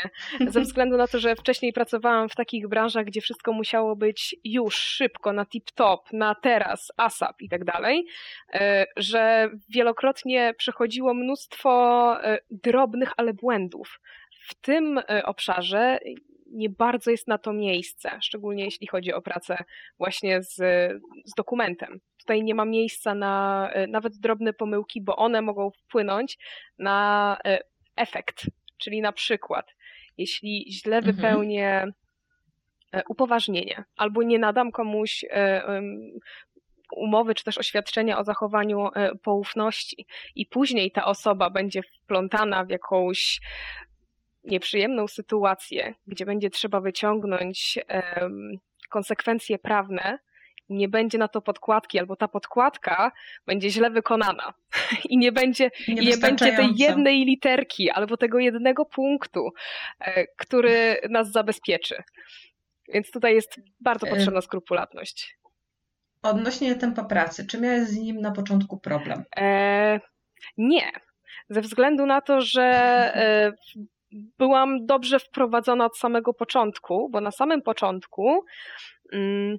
Ze 0.48 0.62
względu 0.68 0.98
na 0.98 1.08
to, 1.08 1.20
że 1.20 1.36
wcześniej 1.36 1.74
pracowałam 1.74 2.30
w 2.30 2.36
takich 2.36 2.68
branżach, 2.68 3.06
gdzie 3.06 3.22
wszystko 3.22 3.54
musiało 3.54 3.96
być 3.96 4.36
już, 4.44 4.76
szybko, 4.76 5.34
na 5.34 5.46
tip-top, 5.46 5.98
na 6.14 6.36
teraz, 6.36 6.92
ASAP 6.98 7.42
i 7.42 7.50
tak 7.50 7.66
dalej, 7.66 8.06
że 8.98 9.50
wielokrotnie 9.70 10.54
przechodziło 10.58 11.14
mnóstwo 11.14 12.18
drobnych, 12.52 13.12
ale 13.18 13.34
błędów 13.34 13.97
w 14.48 14.56
tym 14.56 14.98
e, 14.98 15.26
obszarze 15.26 16.00
nie 16.52 16.70
bardzo 16.70 17.12
jest 17.12 17.28
na 17.28 17.38
to 17.38 17.54
miejsce, 17.54 18.12
szczególnie 18.22 18.66
jeśli 18.66 18.88
chodzi 18.88 19.14
o 19.14 19.22
pracę 19.22 19.64
właśnie 19.98 20.44
z, 20.44 20.56
z 21.26 21.34
dokumentem. 21.38 22.00
Tutaj 22.20 22.44
nie 22.44 22.56
ma 22.56 22.66
miejsca 22.66 23.16
na 23.16 23.70
e, 23.74 23.88
nawet 23.88 24.18
drobne 24.18 24.54
pomyłki, 24.54 25.02
bo 25.02 25.16
one 25.16 25.42
mogą 25.42 25.72
wpłynąć 25.72 26.38
na 26.80 27.38
e, 27.46 27.60
efekt. 27.96 28.46
Czyli 28.78 29.02
na 29.02 29.12
przykład, 29.12 29.66
jeśli 30.18 30.66
źle 30.72 30.98
mhm. 30.98 31.16
wypełnię 31.16 31.88
upoważnienie 33.10 33.84
albo 33.98 34.24
nie 34.24 34.40
nadam 34.40 34.72
komuś 34.72 35.26
umowy 36.96 37.36
czy 37.36 37.44
też 37.44 37.58
oświadczenia 37.58 38.18
o 38.20 38.24
zachowaniu 38.24 38.90
poufności 39.24 40.08
i 40.36 40.46
później 40.46 40.92
ta 40.92 41.06
osoba 41.06 41.50
będzie 41.50 41.82
wplątana 41.84 42.66
w 42.66 42.70
jakąś 42.70 43.40
nieprzyjemną 44.48 45.08
sytuację, 45.08 45.94
gdzie 46.08 46.26
będzie 46.26 46.50
trzeba 46.50 46.82
wyciągnąć 46.82 47.80
konsekwencje 48.90 49.60
prawne, 49.60 50.20
nie 50.70 50.88
będzie 50.88 51.18
na 51.18 51.28
to 51.28 51.42
podkładki, 51.42 52.00
albo 52.00 52.16
ta 52.16 52.28
podkładka 52.28 53.12
będzie 53.46 53.70
źle 53.70 53.90
wykonana 53.90 54.54
i 55.10 55.18
nie 55.18 55.32
będzie, 55.32 55.72
nie 55.88 56.18
będzie 56.18 56.56
tej 56.56 56.70
jednej 56.76 57.26
literki 57.26 57.90
albo 57.90 58.18
tego 58.18 58.40
jednego 58.40 58.86
punktu, 58.86 59.50
e, 60.00 60.28
który 60.28 61.02
nas 61.10 61.32
zabezpieczy. 61.32 62.04
Więc 62.94 63.12
tutaj 63.12 63.36
jest 63.36 63.62
bardzo 63.80 64.08
potrzebna 64.08 64.42
skrupulatność. 64.42 65.38
Odnośnie 66.22 66.76
tempa 66.76 67.04
pracy, 67.04 67.48
czy 67.48 67.62
miałeś 67.62 67.84
z 67.84 67.98
nim 67.98 68.22
na 68.22 68.32
początku 68.32 68.80
problem? 68.80 69.24
E, 69.38 70.00
nie. 70.58 70.92
Ze 71.50 71.62
względu 71.62 72.06
na 72.06 72.22
to, 72.22 72.42
że 72.42 72.64
e, 73.16 73.54
byłam 74.12 74.86
dobrze 74.86 75.20
wprowadzona 75.20 75.86
od 75.86 75.98
samego 75.98 76.34
początku, 76.34 77.10
bo 77.10 77.22
na 77.22 77.32
samym 77.32 77.62
początku 77.62 78.46
mm, 79.14 79.58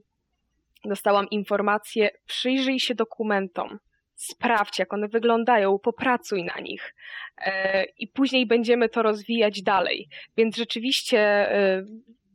dostałam 0.84 1.30
informację: 1.30 2.10
przyjrzyj 2.26 2.80
się 2.80 2.94
dokumentom, 2.94 3.78
sprawdź, 4.14 4.78
jak 4.78 4.94
one 4.94 5.08
wyglądają, 5.08 5.78
popracuj 5.78 6.44
na 6.44 6.60
nich 6.60 6.94
e, 7.38 7.84
i 7.84 8.08
później 8.08 8.46
będziemy 8.46 8.88
to 8.88 9.02
rozwijać 9.02 9.62
dalej. 9.62 10.08
Więc 10.36 10.56
rzeczywiście 10.56 11.18
e, 11.18 11.84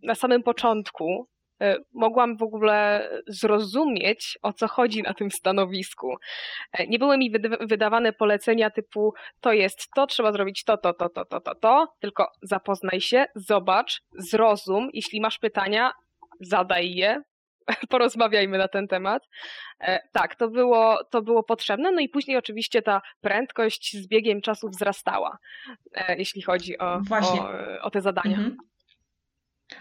na 0.04 0.16
samym 0.16 0.44
początku 0.44 1.28
mogłam 1.94 2.38
w 2.38 2.44
ogóle 2.44 3.10
zrozumieć, 3.28 4.38
o 4.42 4.54
co 4.54 4.68
chodzi 4.68 5.04
na 5.04 5.14
tym 5.14 5.32
stanowisku. 5.32 6.16
E, 6.74 6.88
nie 6.88 7.00
były 7.00 7.18
mi 7.18 7.32
wydawane 7.62 8.14
polecenia 8.14 8.70
typu 8.70 9.14
to 9.42 9.54
jest 9.54 9.88
to, 9.96 10.08
trzeba 10.08 10.32
zrobić 10.32 10.64
to, 10.64 10.78
to, 10.78 10.94
to, 10.94 11.10
to, 11.10 11.26
to, 11.26 11.40
to, 11.40 11.56
to, 11.56 11.88
tylko 12.00 12.32
zapoznaj 12.42 13.02
się, 13.02 13.26
zobacz, 13.36 14.02
zrozum. 14.18 14.90
Jeśli 14.94 15.22
masz 15.22 15.40
pytania, 15.40 15.92
zadaj 16.42 16.94
je, 16.94 17.22
porozmawiajmy 17.90 18.58
na 18.58 18.68
ten 18.68 18.88
temat. 18.88 19.24
E, 19.80 20.00
tak, 20.12 20.36
to 20.36 20.48
było, 20.50 21.04
to 21.04 21.22
było 21.22 21.44
potrzebne. 21.44 21.92
No 21.92 22.00
i 22.00 22.10
później 22.10 22.38
oczywiście 22.38 22.82
ta 22.82 23.02
prędkość 23.22 23.98
z 23.98 24.08
biegiem 24.08 24.42
czasu 24.42 24.70
wzrastała, 24.70 25.38
jeśli 26.18 26.42
chodzi 26.42 26.78
o, 26.78 26.94
o, 26.96 27.82
o, 27.82 27.90
te 27.90 28.02
zadania. 28.02 28.38
Mhm. 28.38 28.58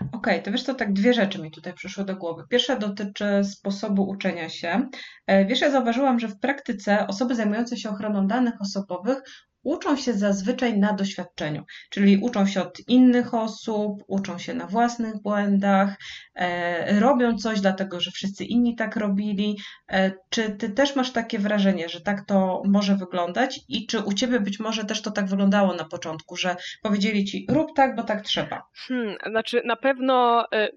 Okej, 0.01 0.11
okay, 0.13 0.43
to 0.43 0.53
wiesz 0.53 0.65
to 0.65 0.75
tak 0.75 0.93
dwie 0.93 1.15
rzeczy 1.15 1.39
mi 1.39 1.51
tutaj 1.51 1.75
przyszły 1.75 2.05
do 2.05 2.17
głowy. 2.17 2.45
Pierwsza 2.51 2.77
dotyczy 2.77 3.45
sposobu 3.45 4.09
uczenia 4.09 4.49
się. 4.49 4.89
E, 5.27 5.45
wiesz, 5.45 5.61
ja 5.61 5.71
zauważyłam, 5.71 6.19
że 6.19 6.29
w 6.29 6.39
praktyce 6.39 7.07
osoby 7.07 7.35
zajmujące 7.35 7.77
się 7.77 7.91
ochroną 7.91 8.27
danych 8.27 8.55
osobowych 8.61 9.23
uczą 9.63 9.97
się 9.97 10.13
zazwyczaj 10.13 10.79
na 10.79 10.93
doświadczeniu, 10.93 11.65
czyli 11.91 12.19
uczą 12.19 12.47
się 12.47 12.63
od 12.63 12.89
innych 12.89 13.35
osób, 13.35 14.03
uczą 14.07 14.39
się 14.39 14.55
na 14.55 14.67
własnych 14.67 15.23
błędach, 15.23 15.97
e, 16.35 17.01
robią 17.01 17.39
coś 17.39 17.61
dlatego, 17.61 18.01
że 18.01 18.11
wszyscy 18.11 18.45
inni 18.45 18.77
tak 18.77 18.97
robili. 18.97 19.59
E, 19.89 20.13
czy 20.31 20.51
ty 20.51 20.71
też 20.71 20.97
masz 20.97 21.13
takie 21.13 21.39
wrażenie, 21.39 21.89
że 21.89 22.01
tak 22.01 22.27
to 22.27 22.63
może 22.67 22.97
wyglądać 22.97 23.61
i 23.69 23.87
czy 23.87 24.01
u 24.01 24.13
ciebie 24.13 24.41
być 24.41 24.61
może 24.61 24.85
też 24.85 25.03
to 25.03 25.11
tak 25.11 25.27
wyglądało 25.27 25.75
na 25.75 25.85
początku, 25.85 26.37
że 26.37 26.57
powiedzieli 26.83 27.25
ci 27.25 27.47
rób 27.49 27.77
tak, 27.77 27.97
bo 27.97 28.03
tak 28.03 28.23
trzeba? 28.23 28.63
Hmm, 28.87 29.17
znaczy 29.31 29.63
na 29.65 29.77
pewno 29.77 30.45
y, 30.55 30.69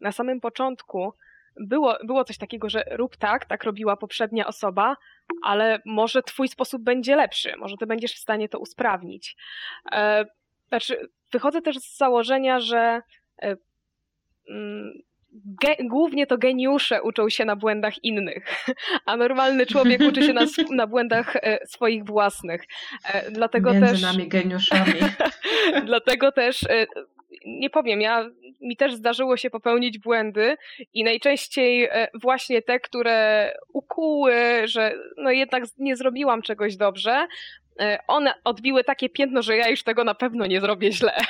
na 0.00 0.12
samym 0.12 0.40
początku 0.40 1.12
było, 1.60 1.96
było 2.04 2.24
coś 2.24 2.38
takiego, 2.38 2.68
że 2.68 2.84
rób 2.90 3.16
tak, 3.16 3.44
tak 3.44 3.64
robiła 3.64 3.96
poprzednia 3.96 4.46
osoba, 4.46 4.96
ale 5.42 5.82
może 5.84 6.22
twój 6.22 6.48
sposób 6.48 6.82
będzie 6.82 7.16
lepszy, 7.16 7.56
może 7.56 7.76
ty 7.76 7.86
będziesz 7.86 8.12
w 8.12 8.18
stanie 8.18 8.48
to 8.48 8.58
usprawnić. 8.58 9.36
E, 9.92 10.24
znaczy, 10.68 11.08
wychodzę 11.32 11.62
też 11.62 11.76
z 11.76 11.96
założenia, 11.96 12.60
że 12.60 13.02
e, 13.42 13.56
mm, 14.50 14.92
Ge 15.44 15.76
głównie 15.84 16.26
to 16.26 16.38
geniusze 16.38 17.02
uczą 17.02 17.28
się 17.28 17.44
na 17.44 17.56
błędach 17.56 18.04
innych, 18.04 18.64
a 19.06 19.16
normalny 19.16 19.66
człowiek 19.66 20.00
uczy 20.00 20.22
się 20.22 20.32
na, 20.32 20.44
na 20.70 20.86
błędach 20.86 21.36
e, 21.36 21.66
swoich 21.66 22.04
własnych. 22.04 22.62
E, 23.04 23.30
dlatego 23.30 23.72
Między 23.72 23.90
też, 23.90 24.02
nami 24.02 24.28
geniuszami. 24.28 24.92
dlatego 25.86 26.32
też 26.32 26.62
e, 26.62 26.86
nie 27.46 27.70
powiem, 27.70 28.00
ja, 28.00 28.30
mi 28.60 28.76
też 28.76 28.94
zdarzyło 28.94 29.36
się 29.36 29.50
popełnić 29.50 29.98
błędy 29.98 30.56
i 30.94 31.04
najczęściej 31.04 31.84
e, 31.84 32.08
właśnie 32.14 32.62
te, 32.62 32.80
które 32.80 33.52
ukuły, 33.72 34.34
że 34.64 34.94
no 35.16 35.30
jednak 35.30 35.64
nie 35.78 35.96
zrobiłam 35.96 36.42
czegoś 36.42 36.76
dobrze, 36.76 37.26
one 38.06 38.34
odbiły 38.44 38.84
takie 38.84 39.08
piętno, 39.08 39.42
że 39.42 39.56
ja 39.56 39.68
już 39.68 39.82
tego 39.82 40.04
na 40.04 40.14
pewno 40.14 40.46
nie 40.46 40.60
zrobię 40.60 40.92
źle. 40.92 41.12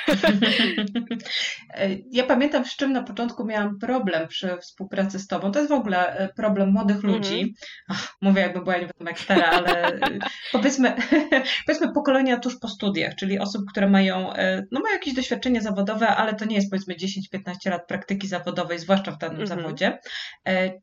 E, 1.73 1.89
ja 2.11 2.23
pamiętam, 2.23 2.65
z 2.65 2.75
czym 2.75 2.93
na 2.93 3.03
początku 3.03 3.45
miałam 3.45 3.79
problem 3.79 4.27
przy 4.27 4.57
współpracy 4.61 5.19
z 5.19 5.27
Tobą. 5.27 5.51
To 5.51 5.59
jest 5.59 5.71
w 5.71 5.73
ogóle 5.73 6.17
e, 6.17 6.33
problem 6.33 6.71
młodych 6.71 7.03
ludzi. 7.03 7.39
Mm. 7.39 7.53
Ach, 7.89 8.15
mówię, 8.21 8.41
jakby 8.41 8.61
była 8.61 8.77
nie 8.77 8.81
wiem 8.85 9.07
jak 9.07 9.19
stara, 9.19 9.43
ale 9.43 9.99
powiedzmy, 10.51 10.95
powiedzmy 11.67 11.93
pokolenia 11.93 12.39
tuż 12.39 12.59
po 12.59 12.67
studiach, 12.67 13.15
czyli 13.15 13.39
osób, 13.39 13.61
które 13.71 13.89
mają, 13.89 14.33
no 14.71 14.79
mają 14.79 14.93
jakieś 14.93 15.13
doświadczenie 15.13 15.61
zawodowe, 15.61 16.07
ale 16.07 16.33
to 16.33 16.45
nie 16.45 16.55
jest 16.55 16.69
powiedzmy 16.69 16.95
10-15 16.95 17.69
lat 17.69 17.87
praktyki 17.87 18.27
zawodowej, 18.27 18.79
zwłaszcza 18.79 19.11
w 19.11 19.17
danym 19.17 19.41
mm 19.41 19.47
-hmm. 19.47 19.61
zawodzie. 19.61 19.99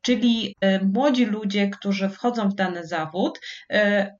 Czyli 0.02 0.56
młodzi 0.92 1.26
ludzie, 1.26 1.68
którzy 1.68 2.08
wchodzą 2.08 2.48
w 2.48 2.54
dany 2.54 2.86
zawód 2.86 3.40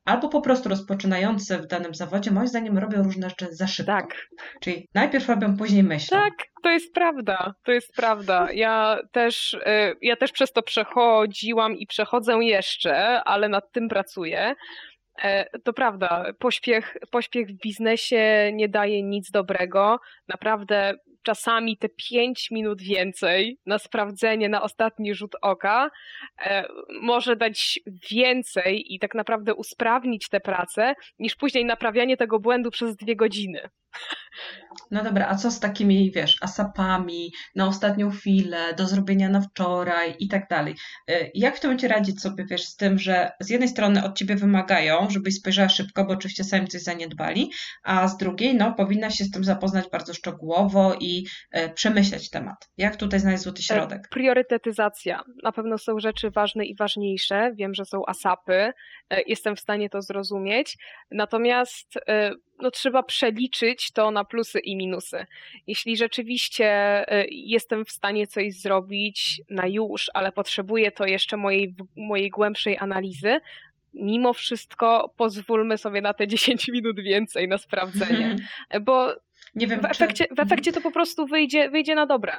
albo 0.04 0.28
po 0.28 0.40
prostu 0.40 0.68
rozpoczynają 0.68 1.33
w 1.36 1.66
danym 1.66 1.94
zawodzie, 1.94 2.30
moim 2.30 2.48
zdaniem 2.48 2.78
robią 2.78 3.02
różne 3.02 3.28
rzeczy 3.28 3.46
za 3.50 3.66
szybko. 3.66 3.92
Tak. 3.92 4.28
Czyli 4.60 4.88
najpierw 4.94 5.28
robią, 5.28 5.56
później 5.56 5.82
myślą. 5.82 6.18
Tak, 6.18 6.34
to 6.62 6.70
jest 6.70 6.94
prawda, 6.94 7.54
to 7.64 7.72
jest 7.72 7.92
prawda. 7.96 8.48
Ja 8.52 8.98
też, 9.12 9.54
y, 9.54 9.60
ja 10.02 10.16
też 10.16 10.32
przez 10.32 10.52
to 10.52 10.62
przechodziłam 10.62 11.76
i 11.76 11.86
przechodzę 11.86 12.38
jeszcze, 12.40 13.24
ale 13.24 13.48
nad 13.48 13.72
tym 13.72 13.88
pracuję. 13.88 14.54
E, 15.22 15.58
to 15.60 15.72
prawda, 15.72 16.24
pośpiech, 16.38 16.96
pośpiech 17.10 17.48
w 17.48 17.52
biznesie 17.52 18.50
nie 18.52 18.68
daje 18.68 19.02
nic 19.02 19.30
dobrego. 19.30 20.00
Naprawdę 20.28 20.94
czasami 21.25 21.78
te 21.78 21.88
5 22.11 22.50
minut 22.50 22.83
więcej 22.83 23.59
na 23.66 23.78
sprawdzenie, 23.78 24.49
na 24.49 24.62
ostatni 24.62 25.14
rzut 25.14 25.37
oka 25.43 25.90
e, 26.38 26.64
może 27.00 27.37
dać 27.37 27.81
więcej 28.11 28.95
i 28.95 28.99
tak 28.99 29.14
naprawdę 29.14 29.54
usprawnić 29.54 30.28
tę 30.28 30.40
pracę, 30.40 30.95
niż 31.19 31.35
później 31.37 31.64
naprawianie 31.64 32.16
tego 32.16 32.40
błędu 32.40 32.71
przez 32.71 32.97
dwie 32.97 33.16
godziny. 33.16 33.69
No 34.90 35.04
dobra, 35.04 35.28
a 35.28 35.34
co 35.34 35.50
z 35.50 35.60
takimi, 35.60 36.10
wiesz, 36.10 36.36
asapami 36.40 37.32
na 37.54 37.66
ostatnią 37.66 38.10
chwilę, 38.10 38.74
do 38.74 38.86
zrobienia 38.86 39.28
na 39.28 39.40
wczoraj 39.40 40.14
i 40.18 40.28
tak 40.28 40.48
dalej? 40.48 40.74
Y, 41.10 41.30
jak 41.34 41.56
w 41.56 41.60
tym 41.60 41.70
momencie 41.70 41.88
radzić 41.88 42.20
sobie, 42.20 42.44
wiesz, 42.50 42.64
z 42.64 42.76
tym, 42.76 42.98
że 42.98 43.30
z 43.40 43.50
jednej 43.50 43.68
strony 43.68 44.04
od 44.04 44.18
ciebie 44.18 44.36
wymagają, 44.36 45.10
żebyś 45.10 45.34
spojrzała 45.34 45.68
szybko, 45.68 46.04
bo 46.04 46.12
oczywiście 46.12 46.44
sami 46.44 46.68
coś 46.68 46.82
zaniedbali, 46.82 47.50
a 47.82 48.08
z 48.08 48.16
drugiej, 48.16 48.54
no, 48.54 48.74
powinna 48.74 49.10
się 49.10 49.24
z 49.24 49.30
tym 49.30 49.44
zapoznać 49.44 49.84
bardzo 49.92 50.14
szczegółowo 50.14 50.94
i 51.00 51.26
y, 51.56 51.68
przemyśleć 51.74 52.30
temat. 52.30 52.70
Jak 52.76 52.96
tutaj 52.96 53.20
znaleźć 53.20 53.42
złoty 53.42 53.62
środek? 53.62 54.08
Priorytetyzacja. 54.10 55.22
Na 55.42 55.52
pewno 55.52 55.78
są 55.78 55.98
rzeczy 55.98 56.30
ważne 56.30 56.64
i 56.64 56.76
ważniejsze. 56.76 57.52
Wiem, 57.54 57.74
że 57.74 57.84
są 57.84 58.06
asapy. 58.06 58.72
Jestem 59.26 59.56
w 59.56 59.60
stanie 59.60 59.90
to 59.90 60.02
zrozumieć. 60.02 60.76
Natomiast 61.10 61.98
no, 62.61 62.70
trzeba 62.70 63.02
przeliczyć 63.02 63.92
to 63.92 64.11
na 64.11 64.25
plusy 64.25 64.58
i 64.58 64.76
minusy. 64.76 65.26
Jeśli 65.66 65.96
rzeczywiście 65.96 67.00
y, 67.12 67.26
jestem 67.30 67.84
w 67.84 67.90
stanie 67.90 68.26
coś 68.26 68.54
zrobić 68.54 69.42
na 69.50 69.66
już, 69.66 70.11
ale 70.14 70.32
potrzebuję 70.32 70.92
to 70.92 71.06
jeszcze 71.06 71.37
mojej, 71.37 71.75
mojej 71.96 72.30
głębszej 72.30 72.78
analizy, 72.78 73.40
mimo 73.94 74.32
wszystko 74.32 75.12
pozwólmy 75.16 75.78
sobie 75.78 76.00
na 76.00 76.14
te 76.14 76.26
10 76.34 76.68
minut 76.68 77.00
więcej 77.00 77.49
na 77.49 77.58
sprawdzenie, 77.58 78.37
bo 78.80 79.14
nie 79.54 79.66
wiem, 79.66 79.80
w, 79.80 79.84
efekcie, 79.84 80.25
czy... 80.28 80.34
w 80.34 80.40
efekcie 80.40 80.73
to 80.73 80.80
po 80.80 80.90
prostu 80.90 81.26
wyjdzie, 81.26 81.70
wyjdzie 81.70 81.94
na 81.94 82.06
dobre. 82.06 82.32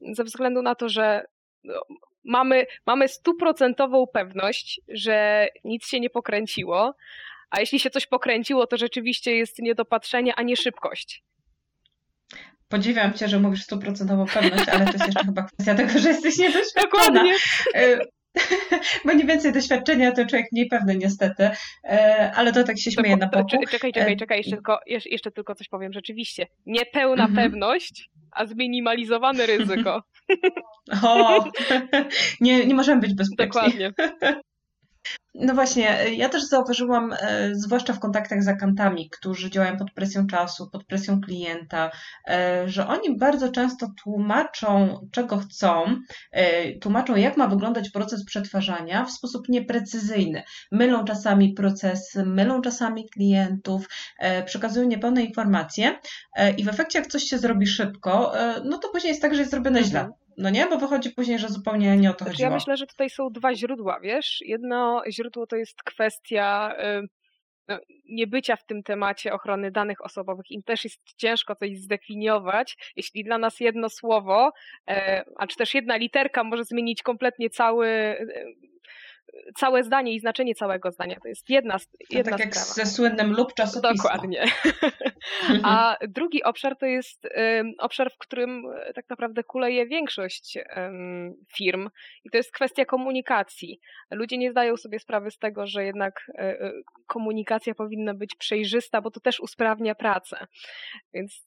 Ze 0.00 0.24
względu 0.24 0.62
na 0.62 0.74
to, 0.74 0.88
że 0.88 1.24
no, 1.64 1.80
mamy, 2.24 2.66
mamy 2.86 3.08
stuprocentową 3.08 4.06
pewność, 4.06 4.80
że 4.88 5.48
nic 5.64 5.86
się 5.86 6.00
nie 6.00 6.10
pokręciło, 6.10 6.94
a 7.50 7.60
jeśli 7.60 7.80
się 7.80 7.90
coś 7.90 8.06
pokręciło, 8.06 8.66
to 8.66 8.76
rzeczywiście 8.76 9.36
jest 9.36 9.58
niedopatrzenie, 9.58 10.34
a 10.34 10.42
nie 10.42 10.56
szybkość. 10.56 11.22
Podziwiam 12.68 13.12
cię, 13.12 13.28
że 13.28 13.40
mówisz 13.40 13.62
stuprocentową 13.62 14.26
pewność, 14.26 14.68
ale 14.68 14.86
to 14.86 14.92
jest 14.92 15.06
jeszcze 15.06 15.24
chyba 15.24 15.42
kwestia 15.42 15.74
tego, 15.74 15.98
że 15.98 16.08
jesteś 16.08 16.38
niedoświadczona. 16.38 16.82
Dokładnie. 16.82 17.34
E, 17.74 17.98
bo 19.04 19.12
nie 19.12 19.24
więcej 19.24 19.52
doświadczenia, 19.52 20.12
to 20.12 20.26
człowiek 20.26 20.46
mniej 20.52 20.66
pewny 20.66 20.96
niestety, 20.96 21.50
e, 21.84 22.32
ale 22.36 22.52
to 22.52 22.64
tak 22.64 22.78
się 22.78 22.90
śmieje 22.90 23.16
na 23.16 23.26
boku. 23.26 23.48
Czekaj, 23.70 23.92
czekaj, 23.92 24.16
czekaj, 24.16 24.38
jeszcze 24.38 24.56
tylko, 24.56 24.78
jeszcze 24.86 25.30
tylko 25.30 25.54
coś 25.54 25.68
powiem. 25.68 25.92
Rzeczywiście, 25.92 26.46
niepełna 26.66 27.24
mhm. 27.24 27.50
pewność, 27.50 28.10
a 28.30 28.46
zminimalizowane 28.46 29.46
ryzyko. 29.46 30.02
O, 31.02 31.44
nie, 32.40 32.66
nie 32.66 32.74
możemy 32.74 33.00
być 33.00 33.14
bezpieczni. 33.14 33.46
Dokładnie. 33.46 33.92
No 35.40 35.54
właśnie, 35.54 36.14
ja 36.16 36.28
też 36.28 36.44
zauważyłam, 36.44 37.12
e, 37.12 37.54
zwłaszcza 37.54 37.92
w 37.92 38.00
kontaktach 38.00 38.42
z 38.42 38.48
akantami, 38.48 39.10
którzy 39.10 39.50
działają 39.50 39.76
pod 39.76 39.92
presją 39.92 40.26
czasu, 40.26 40.70
pod 40.70 40.84
presją 40.84 41.20
klienta, 41.20 41.90
e, 42.28 42.68
że 42.68 42.86
oni 42.86 43.18
bardzo 43.18 43.52
często 43.52 43.86
tłumaczą, 44.02 45.00
czego 45.12 45.38
chcą, 45.38 45.96
tłumaczą, 46.80 47.16
jak 47.16 47.36
ma 47.36 47.46
wyglądać 47.46 47.90
proces 47.90 48.24
przetwarzania 48.24 49.04
w 49.04 49.10
sposób 49.10 49.48
nieprecyzyjny. 49.48 50.42
Mylą 50.72 51.04
czasami 51.04 51.52
procesy, 51.54 52.24
mylą 52.24 52.60
czasami 52.60 53.08
klientów, 53.08 53.88
przekazują 54.44 54.88
niepełne 54.88 55.22
informacje 55.22 55.98
i 56.56 56.64
w 56.64 56.68
efekcie, 56.68 56.98
jak 56.98 57.08
coś 57.08 57.22
się 57.22 57.38
zrobi 57.38 57.66
szybko, 57.66 58.32
no 58.64 58.78
to 58.78 58.88
później 58.88 59.10
jest 59.10 59.22
tak, 59.22 59.34
że 59.34 59.40
jest 59.40 59.50
zrobione 59.50 59.84
źle. 59.84 60.08
No 60.38 60.50
nie, 60.50 60.66
bo 60.66 60.78
wychodzi 60.78 61.10
później, 61.10 61.38
że 61.38 61.48
zupełnie 61.48 61.96
nie 61.96 62.10
o 62.10 62.12
to 62.12 62.18
znaczy, 62.18 62.32
chodziło. 62.32 62.50
Ja 62.50 62.54
myślę, 62.54 62.76
że 62.76 62.86
tutaj 62.86 63.10
są 63.10 63.30
dwa 63.30 63.54
źródła, 63.54 64.00
wiesz? 64.00 64.38
Jedno 64.40 65.02
źródło 65.10 65.46
to 65.46 65.56
jest 65.56 65.82
kwestia 65.82 66.74
no, 67.68 67.78
niebycia 68.08 68.56
w 68.56 68.66
tym 68.66 68.82
temacie 68.82 69.32
ochrony 69.32 69.70
danych 69.70 70.04
osobowych. 70.04 70.50
Im 70.50 70.62
też 70.62 70.84
jest 70.84 71.00
ciężko 71.16 71.56
coś 71.56 71.78
zdefiniować, 71.78 72.92
jeśli 72.96 73.24
dla 73.24 73.38
nas 73.38 73.60
jedno 73.60 73.88
słowo, 73.88 74.52
e, 74.88 75.24
a 75.36 75.46
czy 75.46 75.56
też 75.56 75.74
jedna 75.74 75.96
literka 75.96 76.44
może 76.44 76.64
zmienić 76.64 77.02
kompletnie 77.02 77.50
cały 77.50 77.86
e, 77.88 78.26
całe 79.56 79.84
zdanie 79.84 80.14
i 80.14 80.20
znaczenie 80.20 80.54
całego 80.54 80.90
zdania. 80.90 81.16
To 81.22 81.28
jest 81.28 81.50
jedna, 81.50 81.76
jedna 82.10 82.38
tak 82.38 82.54
sprawa. 82.54 82.66
jak 82.68 82.86
ze 82.86 82.86
słynnym 82.86 83.32
lub 83.32 83.54
czasopismo. 83.54 83.94
Dokładnie. 83.94 84.44
A 85.64 85.96
drugi 86.08 86.42
obszar 86.42 86.76
to 86.76 86.86
jest 86.86 87.28
um, 87.36 87.72
obszar, 87.78 88.12
w 88.12 88.18
którym 88.18 88.62
e, 88.76 88.92
tak 88.92 89.04
naprawdę 89.10 89.44
kuleje 89.44 89.86
większość 89.86 90.58
um, 90.76 91.34
firm 91.56 91.88
i 92.24 92.30
to 92.30 92.36
jest 92.36 92.52
kwestia 92.52 92.84
komunikacji. 92.84 93.80
Ludzie 94.10 94.38
nie 94.38 94.50
zdają 94.50 94.76
sobie 94.76 94.98
sprawy 94.98 95.30
z 95.30 95.38
tego, 95.38 95.66
że 95.66 95.84
jednak 95.84 96.30
um, 96.34 96.82
komunikacja 97.06 97.74
powinna 97.74 98.14
być 98.14 98.34
przejrzysta, 98.34 99.00
bo 99.00 99.10
to 99.10 99.20
też 99.20 99.40
usprawnia 99.40 99.94
pracę. 99.94 100.46
Więc 101.14 101.46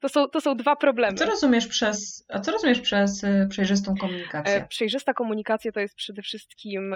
to 0.00 0.08
są, 0.08 0.28
to 0.28 0.40
są 0.40 0.56
dwa 0.56 0.76
problemy. 0.76 1.12
A 1.12 1.16
co 1.16 1.26
rozumiesz 1.26 1.66
przez, 1.66 2.26
a 2.28 2.40
co 2.40 2.52
rozumiesz 2.52 2.80
przez 2.80 3.22
przejrzystą 3.48 3.94
komunikację? 4.00 4.66
Przejrzysta 4.68 5.14
komunikacja 5.14 5.72
to 5.72 5.80
jest 5.80 5.94
przede 5.94 6.22
wszystkim 6.22 6.94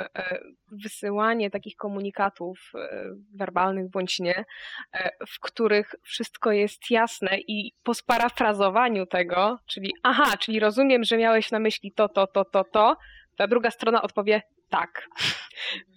wysyłanie 0.72 1.50
takich 1.50 1.76
komunikatów 1.76 2.72
e, 2.74 3.05
werbalnych 3.35 3.90
bądź 3.90 4.18
nie, 4.18 4.44
e, 4.92 5.11
w 5.29 5.40
których 5.40 5.94
wszystko 6.02 6.52
jest 6.52 6.90
jasne 6.90 7.38
i 7.38 7.72
po 7.83 7.94
sparafrazowaniu 7.94 9.07
tego, 9.07 9.59
czyli 9.66 9.92
aha, 10.02 10.37
czyli 10.37 10.61
rozumiem, 10.61 11.05
że 11.05 11.16
miałeś 11.16 11.50
na 11.50 11.59
myśli 11.59 11.92
to, 11.92 12.09
to, 12.09 12.26
to, 12.26 12.44
to, 12.44 12.64
to, 12.64 12.96
ta 13.37 13.46
druga 13.46 13.70
strona 13.70 14.02
odpowie 14.02 14.42
tak. 14.68 15.09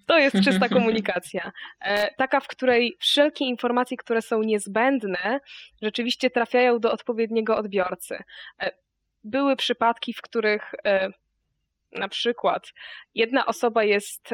To 0.05 0.19
jest 0.19 0.43
czysta 0.43 0.69
komunikacja. 0.77 1.51
Taka, 2.17 2.39
w 2.39 2.47
której 2.47 2.97
wszelkie 2.99 3.45
informacje, 3.45 3.97
które 3.97 4.21
są 4.21 4.41
niezbędne, 4.41 5.39
rzeczywiście 5.81 6.29
trafiają 6.29 6.79
do 6.79 6.91
odpowiedniego 6.91 7.57
odbiorcy. 7.57 8.17
Były 9.23 9.55
przypadki, 9.55 10.13
w 10.13 10.21
których 10.21 10.71
na 11.91 12.09
przykład 12.09 12.73
jedna 13.15 13.45
osoba 13.45 13.83
jest 13.83 14.33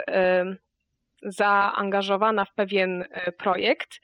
zaangażowana 1.26 2.46
w 2.46 2.54
pewien 2.54 3.06
e, 3.12 3.32
projekt, 3.32 4.02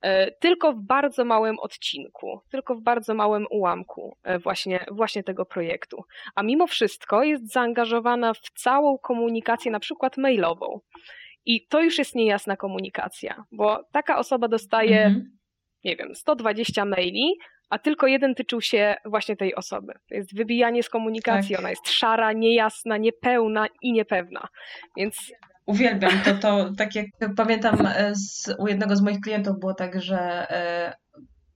e, 0.00 0.30
tylko 0.30 0.72
w 0.72 0.80
bardzo 0.80 1.24
małym 1.24 1.58
odcinku, 1.58 2.40
tylko 2.50 2.74
w 2.74 2.82
bardzo 2.82 3.14
małym 3.14 3.46
ułamku 3.50 4.16
e, 4.22 4.38
właśnie, 4.38 4.86
właśnie 4.90 5.22
tego 5.22 5.46
projektu. 5.46 6.04
A 6.34 6.42
mimo 6.42 6.66
wszystko 6.66 7.22
jest 7.22 7.52
zaangażowana 7.52 8.34
w 8.34 8.50
całą 8.54 8.98
komunikację, 8.98 9.70
na 9.70 9.80
przykład 9.80 10.16
mailową. 10.16 10.80
I 11.44 11.66
to 11.66 11.80
już 11.80 11.98
jest 11.98 12.14
niejasna 12.14 12.56
komunikacja, 12.56 13.44
bo 13.52 13.84
taka 13.92 14.18
osoba 14.18 14.48
dostaje, 14.48 15.04
mhm. 15.04 15.38
nie 15.84 15.96
wiem, 15.96 16.14
120 16.14 16.84
maili, 16.84 17.34
a 17.72 17.78
tylko 17.78 18.06
jeden 18.06 18.34
tyczył 18.34 18.60
się 18.60 18.94
właśnie 19.04 19.36
tej 19.36 19.54
osoby. 19.54 19.92
To 20.08 20.14
jest 20.14 20.36
wybijanie 20.36 20.82
z 20.82 20.88
komunikacji. 20.88 21.50
Tak. 21.50 21.60
Ona 21.60 21.70
jest 21.70 21.88
szara, 21.88 22.32
niejasna, 22.32 22.96
niepełna 22.96 23.66
i 23.82 23.92
niepewna. 23.92 24.48
Więc 24.96 25.32
Uwielbiam 25.66 26.20
to, 26.24 26.34
to 26.34 26.72
tak 26.78 26.94
jak 26.94 27.06
pamiętam 27.36 27.86
e, 27.86 28.14
z, 28.14 28.54
u 28.58 28.66
jednego 28.66 28.96
z 28.96 29.00
moich 29.00 29.20
klientów 29.20 29.58
było 29.58 29.74
tak, 29.74 30.02
że 30.02 30.18
e, 30.50 30.94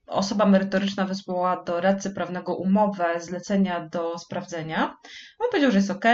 osoba 0.06 0.46
merytoryczna 0.46 1.04
wysłała 1.04 1.64
do 1.64 1.80
radcy 1.80 2.10
prawnego 2.10 2.56
umowę 2.56 3.20
zlecenia 3.20 3.88
do 3.88 4.18
sprawdzenia. 4.18 4.96
On 5.38 5.50
powiedział, 5.50 5.70
że 5.70 5.78
jest 5.78 5.90
ok. 5.90 6.04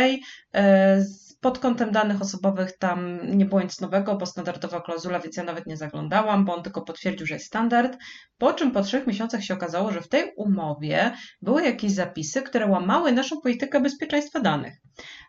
Pod 1.42 1.58
kątem 1.58 1.92
danych 1.92 2.22
osobowych 2.22 2.78
tam 2.78 3.18
nie 3.36 3.46
było 3.46 3.62
nic 3.62 3.80
nowego, 3.80 4.16
bo 4.16 4.26
standardowa 4.26 4.80
klauzula, 4.80 5.20
więc 5.20 5.36
ja 5.36 5.44
nawet 5.44 5.66
nie 5.66 5.76
zaglądałam, 5.76 6.44
bo 6.44 6.54
on 6.54 6.62
tylko 6.62 6.82
potwierdził, 6.82 7.26
że 7.26 7.34
jest 7.34 7.46
standard. 7.46 7.98
Po 8.38 8.52
czym 8.52 8.70
po 8.70 8.82
trzech 8.82 9.06
miesiącach 9.06 9.44
się 9.44 9.54
okazało, 9.54 9.92
że 9.92 10.00
w 10.00 10.08
tej 10.08 10.32
umowie 10.36 11.12
były 11.40 11.62
jakieś 11.62 11.92
zapisy, 11.92 12.42
które 12.42 12.66
łamały 12.66 13.12
naszą 13.12 13.40
politykę 13.40 13.80
bezpieczeństwa 13.80 14.40
danych. 14.40 14.74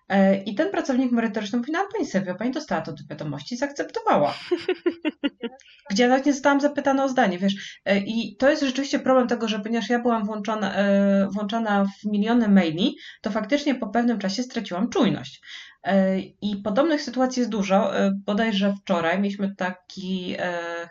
E, 0.10 0.44
I 0.44 0.56
ten 0.56 0.72
pracownik 0.72 1.12
merytoryczny 1.12 1.58
mówi, 1.58 1.72
no 1.72 1.88
pani 1.94 2.06
Sylwia, 2.06 2.36
pani 2.36 2.52
dostała 2.52 2.82
to 2.82 2.92
do 2.92 3.04
wiadomości 3.10 3.56
i 3.56 3.58
zaakceptowała. 3.58 4.34
Gdzie 5.92 6.08
nawet 6.08 6.26
nie 6.26 6.34
zostałam 6.34 6.62
zapytana 6.62 7.04
o 7.04 7.10
zdanie, 7.10 7.40
wiesz. 7.40 7.82
E, 7.86 8.00
I 8.00 8.36
to 8.40 8.50
jest 8.50 8.64
rzeczywiście 8.64 9.00
problem 9.00 9.28
tego, 9.28 9.48
że 9.48 9.60
ponieważ 9.60 9.90
ja 9.90 10.00
byłam 10.00 10.26
włączona, 10.26 10.76
e, 10.76 11.28
włączona 11.32 11.86
w 11.86 12.06
miliony 12.12 12.48
maili, 12.48 12.96
to 13.22 13.32
faktycznie 13.32 13.76
po 13.76 13.88
pewnym 13.88 14.20
czasie 14.20 14.44
straciłam 14.44 14.90
czujność. 14.90 15.42
I 16.42 16.58
podobnych 16.58 17.02
sytuacji 17.02 17.40
jest 17.40 17.52
dużo. 17.52 17.92
Bodajże 18.26 18.74
wczoraj 18.82 19.20
mieliśmy 19.20 19.56
taki 19.56 20.36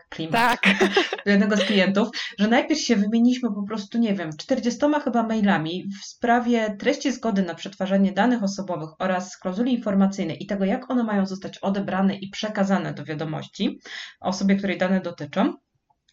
klimat 0.09 0.61
tak. 0.62 0.79
do 1.25 1.31
jednego 1.31 1.57
z 1.57 1.64
klientów, 1.64 2.09
że 2.38 2.48
najpierw 2.48 2.81
się 2.81 2.96
wymieniliśmy 2.96 3.48
po 3.55 3.62
prostu, 3.62 3.98
nie 3.98 4.14
wiem, 4.14 4.31
40 4.37 4.81
chyba 5.05 5.22
mailami 5.22 5.85
w 6.03 6.05
sprawie 6.05 6.77
treści 6.79 7.12
zgody 7.12 7.42
na 7.42 7.55
przetwarzanie 7.55 8.12
danych 8.12 8.42
osobowych 8.42 8.90
oraz 9.02 9.38
klauzuli 9.38 9.72
informacyjnej 9.74 10.42
i 10.42 10.46
tego, 10.46 10.64
jak 10.64 10.90
one 10.90 11.04
mają 11.04 11.26
zostać 11.26 11.58
odebrane 11.58 12.14
i 12.14 12.30
przekazane 12.30 12.94
do 12.94 13.04
wiadomości 13.04 13.80
osobie, 14.20 14.56
której 14.56 14.78
dane 14.78 15.00
dotyczą 15.00 15.54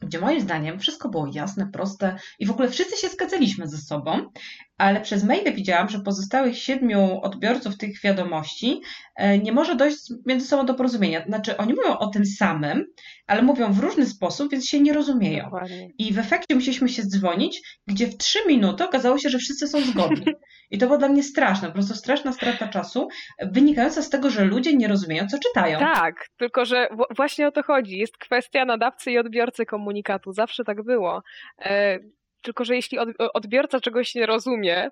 gdzie 0.02 0.19
moim 0.19 0.41
zdaniem 0.41 0.80
wszystko 0.80 1.10
było 1.10 1.28
jasne, 1.34 1.69
proste 1.73 2.15
i 2.39 2.45
w 2.45 2.52
ogóle 2.52 2.69
wszyscy 2.69 2.97
się 2.97 3.08
zgadzaliśmy 3.08 3.67
ze 3.67 3.78
sobą, 3.78 4.30
ale 4.78 5.02
przez 5.02 5.23
maile 5.23 5.54
widziałam, 5.54 5.89
że 5.89 5.99
pozostałych 5.99 6.58
siedmiu 6.58 7.21
odbiorców 7.21 7.78
tych 7.78 8.02
wiadomości 8.02 8.82
e, 9.15 9.38
nie 9.38 9.52
może 9.52 9.75
dojść 9.75 10.13
między 10.25 10.47
sobą 10.47 10.65
do 10.65 10.73
porozumienia. 10.73 11.25
Znaczy, 11.25 11.58
oni 11.58 11.73
mówią 11.73 11.97
o 11.97 12.08
tym 12.08 12.25
samym, 12.25 12.86
ale 13.30 13.42
mówią 13.42 13.74
w 13.74 13.80
różny 13.80 14.06
sposób, 14.06 14.52
więc 14.52 14.68
się 14.68 14.80
nie 14.80 14.94
rozumieją. 14.94 15.44
Dokładnie. 15.44 15.89
I 15.98 16.13
w 16.13 16.20
efekcie 16.20 16.56
musieliśmy 16.56 16.89
się 16.89 17.04
dzwonić, 17.04 17.62
gdzie 17.88 18.08
w 18.08 18.18
trzy 18.18 18.39
minuty 18.48 18.84
okazało 18.84 19.18
się, 19.18 19.30
że 19.30 19.38
wszyscy 19.38 19.68
są 19.68 19.82
zgodni. 19.82 20.26
I 20.72 20.78
to 20.78 20.86
było 20.86 20.98
dla 20.98 21.10
mnie 21.10 21.24
straszne, 21.24 21.68
po 21.68 21.74
prostu 21.74 21.96
straszna 21.96 22.34
strata 22.34 22.68
czasu, 22.68 23.08
wynikająca 23.52 24.02
z 24.02 24.10
tego, 24.10 24.30
że 24.30 24.46
ludzie 24.46 24.74
nie 24.74 24.88
rozumieją, 24.88 25.28
co 25.28 25.38
czytają. 25.39 25.80
Tak, 25.80 26.28
tylko 26.38 26.65
że 26.65 26.88
właśnie 27.15 27.48
o 27.48 27.52
to 27.52 27.63
chodzi. 27.63 27.98
Jest 27.98 28.18
kwestia 28.18 28.65
nadawcy 28.65 29.12
i 29.12 29.18
odbiorcy 29.18 29.65
komunikatu. 29.65 30.34
Zawsze 30.34 30.63
tak 30.63 30.84
było. 30.84 31.22
E, 31.62 32.00
tylko, 32.42 32.65
że 32.65 32.76
jeśli 32.76 33.00
od, 33.00 33.10
odbiorca 33.34 33.80
czegoś 33.80 34.15
nie 34.15 34.26
rozumie, 34.26 34.89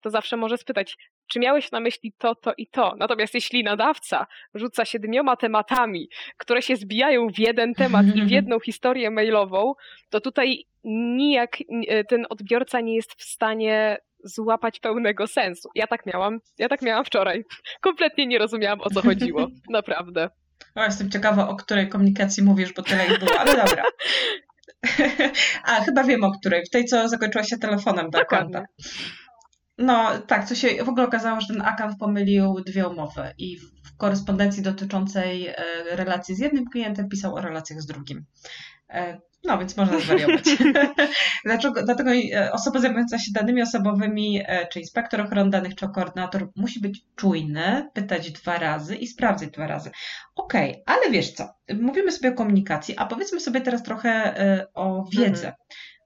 to 0.00 0.10
zawsze 0.10 0.36
może 0.36 0.58
spytać, 0.58 0.96
czy 1.26 1.38
miałeś 1.38 1.72
na 1.72 1.80
myśli 1.80 2.12
to, 2.18 2.34
to 2.34 2.52
i 2.58 2.66
to. 2.66 2.94
Natomiast 2.98 3.34
jeśli 3.34 3.64
nadawca 3.64 4.26
rzuca 4.54 4.84
siedmioma 4.84 5.36
tematami, 5.36 6.08
które 6.36 6.62
się 6.62 6.76
zbijają 6.76 7.28
w 7.28 7.38
jeden 7.38 7.74
temat 7.74 8.06
i 8.14 8.22
w 8.22 8.30
jedną 8.38 8.60
historię 8.60 9.10
mailową, 9.10 9.74
to 10.10 10.20
tutaj 10.20 10.66
nijak 10.84 11.56
e, 11.88 12.04
ten 12.04 12.26
odbiorca 12.30 12.80
nie 12.80 12.96
jest 12.96 13.14
w 13.14 13.24
stanie 13.24 13.98
złapać 14.24 14.80
pełnego 14.80 15.26
sensu. 15.26 15.68
Ja 15.74 15.86
tak 15.86 16.06
miałam, 16.06 16.38
ja 16.58 16.68
tak 16.68 16.82
miałam 16.82 17.04
wczoraj. 17.04 17.44
Kompletnie 17.80 18.26
nie 18.26 18.38
rozumiałam 18.38 18.80
o 18.80 18.90
co 18.90 19.02
chodziło. 19.02 19.48
Naprawdę. 19.70 20.30
O, 20.74 20.84
jestem 20.84 21.10
ciekawa, 21.10 21.48
o 21.48 21.56
której 21.56 21.88
komunikacji 21.88 22.42
mówisz, 22.42 22.72
bo 22.72 22.82
tyle 22.82 23.06
ich 23.06 23.18
było, 23.18 23.40
ale 23.40 23.56
dobra. 23.56 23.84
A, 25.64 25.80
chyba 25.84 26.04
wiem 26.04 26.24
o 26.24 26.32
której. 26.38 26.64
W 26.66 26.70
tej, 26.70 26.84
co 26.84 27.08
zakończyła 27.08 27.44
się 27.44 27.58
telefonem 27.58 28.10
do 28.10 28.18
Dokładnie. 28.18 28.52
konta. 28.52 28.66
No 29.78 30.18
tak, 30.26 30.44
co 30.44 30.54
się 30.54 30.84
w 30.84 30.88
ogóle 30.88 31.06
okazało, 31.06 31.40
że 31.40 31.46
ten 31.46 31.62
akant 31.62 31.98
pomylił 31.98 32.54
dwie 32.66 32.88
umowy 32.88 33.34
i 33.38 33.58
w 33.58 33.96
korespondencji 33.96 34.62
dotyczącej 34.62 35.46
e, 35.46 35.54
relacji 35.90 36.34
z 36.34 36.38
jednym 36.38 36.64
klientem 36.64 37.08
pisał 37.08 37.34
o 37.34 37.40
relacjach 37.40 37.80
z 37.80 37.86
drugim. 37.86 38.24
E, 38.90 39.20
No, 39.44 39.58
więc 39.58 39.76
można 39.76 40.00
zwariować. 40.00 40.44
Dlaczego, 41.44 41.82
dlatego 41.82 42.10
e, 42.12 42.52
osoba 42.52 42.80
zajmująca 42.80 43.18
się 43.18 43.32
danymi 43.32 43.62
osobowymi, 43.62 44.42
czy 44.72 44.80
inspektor 44.80 45.20
ochrony 45.20 45.50
danych, 45.50 45.74
czy 45.74 45.88
koordynator, 45.88 46.48
musi 46.56 46.80
być 46.80 47.06
czujny, 47.16 47.88
pytać 47.94 48.32
dwa 48.32 48.58
razy 48.58 48.96
i 48.96 49.06
sprawdzać 49.06 49.50
dwa 49.50 49.66
razy. 49.66 49.90
Okej, 50.36 50.82
ale 50.86 51.10
wiesz 51.10 51.32
co, 51.32 51.48
mówimy 51.80 52.12
sobie 52.12 52.30
o 52.30 52.34
komunikacji, 52.34 52.94
a 52.98 53.06
powiedzmy 53.06 53.40
sobie 53.40 53.60
teraz 53.60 53.82
trochę 53.82 54.34
o 54.74 55.04
wiedzy. 55.12 55.52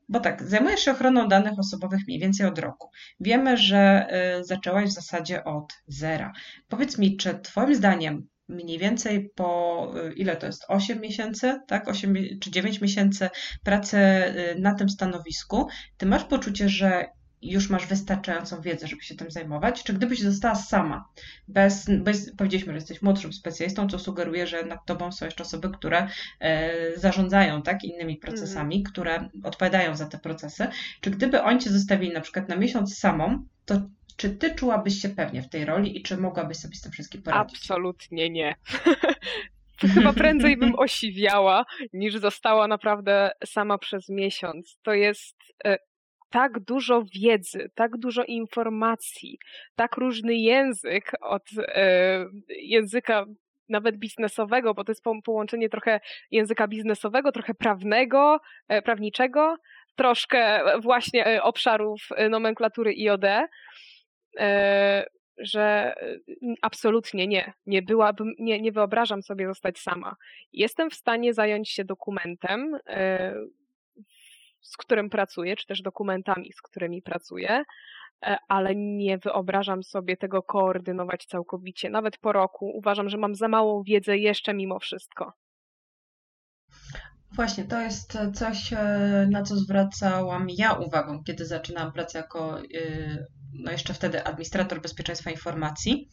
Bo 0.08 0.20
tak, 0.20 0.42
zajmujesz 0.42 0.80
się 0.80 0.90
ochroną 0.90 1.28
danych 1.28 1.58
osobowych 1.58 2.00
mniej 2.08 2.20
więcej 2.20 2.46
od 2.46 2.58
roku. 2.58 2.90
Wiemy, 3.20 3.56
że 3.56 4.06
y, 4.40 4.44
zaczęłaś 4.44 4.88
w 4.88 4.92
zasadzie 4.94 5.44
od 5.44 5.72
zera. 5.86 6.32
Powiedz 6.68 6.98
mi, 6.98 7.16
czy 7.16 7.38
Twoim 7.38 7.74
zdaniem 7.74 8.28
mniej 8.48 8.78
więcej 8.78 9.30
po 9.34 9.92
y, 10.08 10.12
ile 10.12 10.36
to 10.36 10.46
jest? 10.46 10.64
8 10.68 11.00
miesięcy, 11.00 11.60
tak? 11.66 11.88
8 11.88 12.12
mi- 12.12 12.38
czy 12.38 12.50
9 12.50 12.80
miesięcy 12.80 13.28
pracy 13.64 13.96
y, 13.96 14.56
na 14.60 14.74
tym 14.74 14.88
stanowisku, 14.88 15.68
ty 15.96 16.06
masz 16.06 16.24
poczucie, 16.24 16.68
że 16.68 17.04
już 17.42 17.70
masz 17.70 17.86
wystarczającą 17.86 18.60
wiedzę, 18.60 18.86
żeby 18.86 19.02
się 19.02 19.14
tym 19.14 19.30
zajmować? 19.30 19.82
Czy 19.82 19.94
gdybyś 19.94 20.20
została 20.20 20.54
sama, 20.54 21.08
bez, 21.48 21.86
bez 22.00 22.36
powiedzieliśmy, 22.36 22.72
że 22.72 22.76
jesteś 22.76 23.02
młodszym 23.02 23.32
specjalistą, 23.32 23.88
co 23.88 23.98
sugeruje, 23.98 24.46
że 24.46 24.64
nad 24.64 24.86
tobą 24.86 25.12
są 25.12 25.24
jeszcze 25.24 25.42
osoby, 25.42 25.70
które 25.70 26.08
e, 26.40 26.70
zarządzają 26.96 27.62
tak, 27.62 27.84
innymi 27.84 28.16
procesami, 28.16 28.82
które 28.82 29.28
odpowiadają 29.44 29.96
za 29.96 30.06
te 30.06 30.18
procesy. 30.18 30.66
Czy 31.00 31.10
gdyby 31.10 31.42
oni 31.42 31.60
cię 31.60 31.70
zostawili 31.70 32.12
na 32.12 32.20
przykład 32.20 32.48
na 32.48 32.56
miesiąc 32.56 32.98
samą, 32.98 33.44
to 33.64 33.80
czy 34.18 34.30
ty 34.30 34.54
czułabyś 34.54 35.00
się 35.00 35.08
pewnie 35.08 35.42
w 35.42 35.48
tej 35.48 35.64
roli 35.64 35.98
i 35.98 36.02
czy 36.02 36.16
mogłabyś 36.16 36.56
sobie 36.56 36.74
z 36.74 36.80
tym 36.80 36.92
wszystkim 36.92 37.22
poradzić? 37.22 37.58
Absolutnie 37.58 38.30
nie. 38.30 38.54
To 39.80 39.88
chyba 39.94 40.12
prędzej 40.12 40.56
bym 40.56 40.78
osiwiała, 40.78 41.64
niż 41.92 42.16
została 42.16 42.68
naprawdę 42.68 43.30
sama 43.44 43.78
przez 43.78 44.08
miesiąc. 44.08 44.78
To 44.82 44.92
jest 44.92 45.36
e, 45.64 45.78
tak 46.30 46.60
dużo 46.60 47.02
wiedzy, 47.14 47.70
tak 47.74 47.96
dużo 47.96 48.24
informacji, 48.24 49.38
tak 49.76 49.96
różny 49.96 50.34
język 50.34 51.12
od 51.20 51.42
e, 51.58 52.26
języka 52.48 53.26
nawet 53.68 53.96
biznesowego, 53.96 54.74
bo 54.74 54.84
to 54.84 54.92
jest 54.92 55.02
po- 55.02 55.22
połączenie 55.22 55.68
trochę 55.68 56.00
języka 56.30 56.68
biznesowego, 56.68 57.32
trochę 57.32 57.54
prawnego, 57.54 58.40
e, 58.68 58.82
prawniczego, 58.82 59.56
troszkę 59.96 60.62
właśnie 60.80 61.26
e, 61.26 61.42
obszarów 61.42 62.08
e, 62.16 62.28
nomenklatury 62.28 62.94
IOD, 62.98 63.24
e, 64.38 65.06
że 65.38 65.94
e, 66.02 66.18
absolutnie 66.62 67.26
nie. 67.26 67.52
Nie 67.66 67.82
byłabym, 67.82 68.34
nie, 68.38 68.60
nie 68.60 68.72
wyobrażam 68.72 69.22
sobie 69.22 69.46
zostać 69.46 69.78
sama. 69.78 70.16
Jestem 70.52 70.90
w 70.90 70.94
stanie 70.94 71.34
zająć 71.34 71.70
się 71.70 71.84
dokumentem, 71.84 72.78
z 74.60 74.76
którym 74.76 75.10
pracuję, 75.10 75.56
czy 75.56 75.66
też 75.66 75.82
dokumentami, 75.82 76.52
z 76.52 76.62
którymi 76.62 77.02
pracuję, 77.02 77.62
e, 78.22 78.38
ale 78.48 78.74
nie 78.76 79.18
wyobrażam 79.18 79.82
sobie 79.82 80.16
tego 80.16 80.42
koordynować 80.42 81.26
całkowicie. 81.26 81.90
Nawet 81.90 82.18
po 82.18 82.32
roku 82.32 82.70
uważam, 82.74 83.08
że 83.08 83.18
mam 83.18 83.34
za 83.34 83.48
małą 83.48 83.82
wiedzę 83.82 84.18
jeszcze 84.18 84.54
mimo 84.54 84.78
wszystko. 84.78 85.32
Właśnie, 87.38 87.64
to 87.64 87.80
jest 87.80 88.18
coś, 88.34 88.72
e, 88.72 89.26
na 89.30 89.42
co 89.42 89.56
zwracałam 89.56 90.46
ja 90.50 90.72
uwagę, 90.72 91.22
kiedy 91.26 91.46
zaczynałam 91.46 91.92
pracę 91.92 92.18
jako, 92.18 92.60
y, 92.62 93.26
no 93.52 93.72
jeszcze 93.72 93.94
wtedy, 93.94 94.24
administrator 94.24 94.80
bezpieczeństwa 94.82 95.30
informacji. 95.30 96.08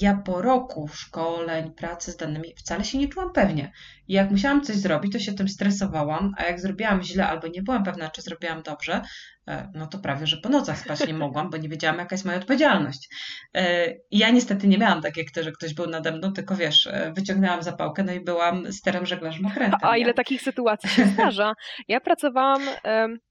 Ja 0.00 0.16
po 0.24 0.42
roku 0.42 0.88
szkoleń, 0.88 1.72
pracy 1.72 2.12
z 2.12 2.16
danymi 2.16 2.54
wcale 2.56 2.84
się 2.84 2.98
nie 2.98 3.08
czułam 3.08 3.32
pewnie. 3.32 3.72
I 4.08 4.12
jak 4.12 4.30
musiałam 4.30 4.64
coś 4.64 4.76
zrobić, 4.76 5.12
to 5.12 5.18
się 5.18 5.32
tym 5.32 5.48
stresowałam, 5.48 6.32
a 6.36 6.44
jak 6.44 6.60
zrobiłam 6.60 7.02
źle 7.02 7.28
albo 7.28 7.48
nie 7.48 7.62
byłam 7.62 7.84
pewna, 7.84 8.10
czy 8.10 8.22
zrobiłam 8.22 8.62
dobrze, 8.62 8.94
e, 8.94 9.02
no 9.74 9.86
to 9.86 9.98
prawie, 9.98 10.26
że 10.26 10.36
po 10.36 10.48
nocach 10.48 10.78
spać 10.78 11.06
nie 11.06 11.14
mogłam, 11.14 11.50
bo 11.50 11.56
nie 11.56 11.68
wiedziałam, 11.68 11.98
jaka 11.98 12.14
jest 12.14 12.24
moja 12.24 12.38
odpowiedzialność. 12.38 13.08
E, 13.54 13.92
I 14.10 14.18
ja 14.18 14.30
niestety 14.30 14.68
nie 14.68 14.78
miałam 14.78 15.02
tak 15.02 15.16
jak 15.16 15.30
ty, 15.30 15.42
że 15.42 15.52
ktoś 15.52 15.74
był 15.74 15.86
nade 15.86 16.12
mną, 16.12 16.32
tylko 16.32 16.56
wiesz, 16.56 16.86
e, 16.86 17.12
wyciągnęłam 17.12 17.62
zapałkę, 17.62 18.04
no 18.04 18.12
i 18.12 18.20
byłam 18.20 18.72
sterem 18.72 19.06
żeglarzem 19.06 19.46
okrętem. 19.46 19.80
A 19.82 19.96
nie? 19.96 20.02
ile 20.02 20.14
takich 20.14 20.42
sytuacji 20.42 20.90
się 20.90 21.04
zdarza? 21.04 21.52
Ja 21.88 22.00
pracowałam 22.00 22.62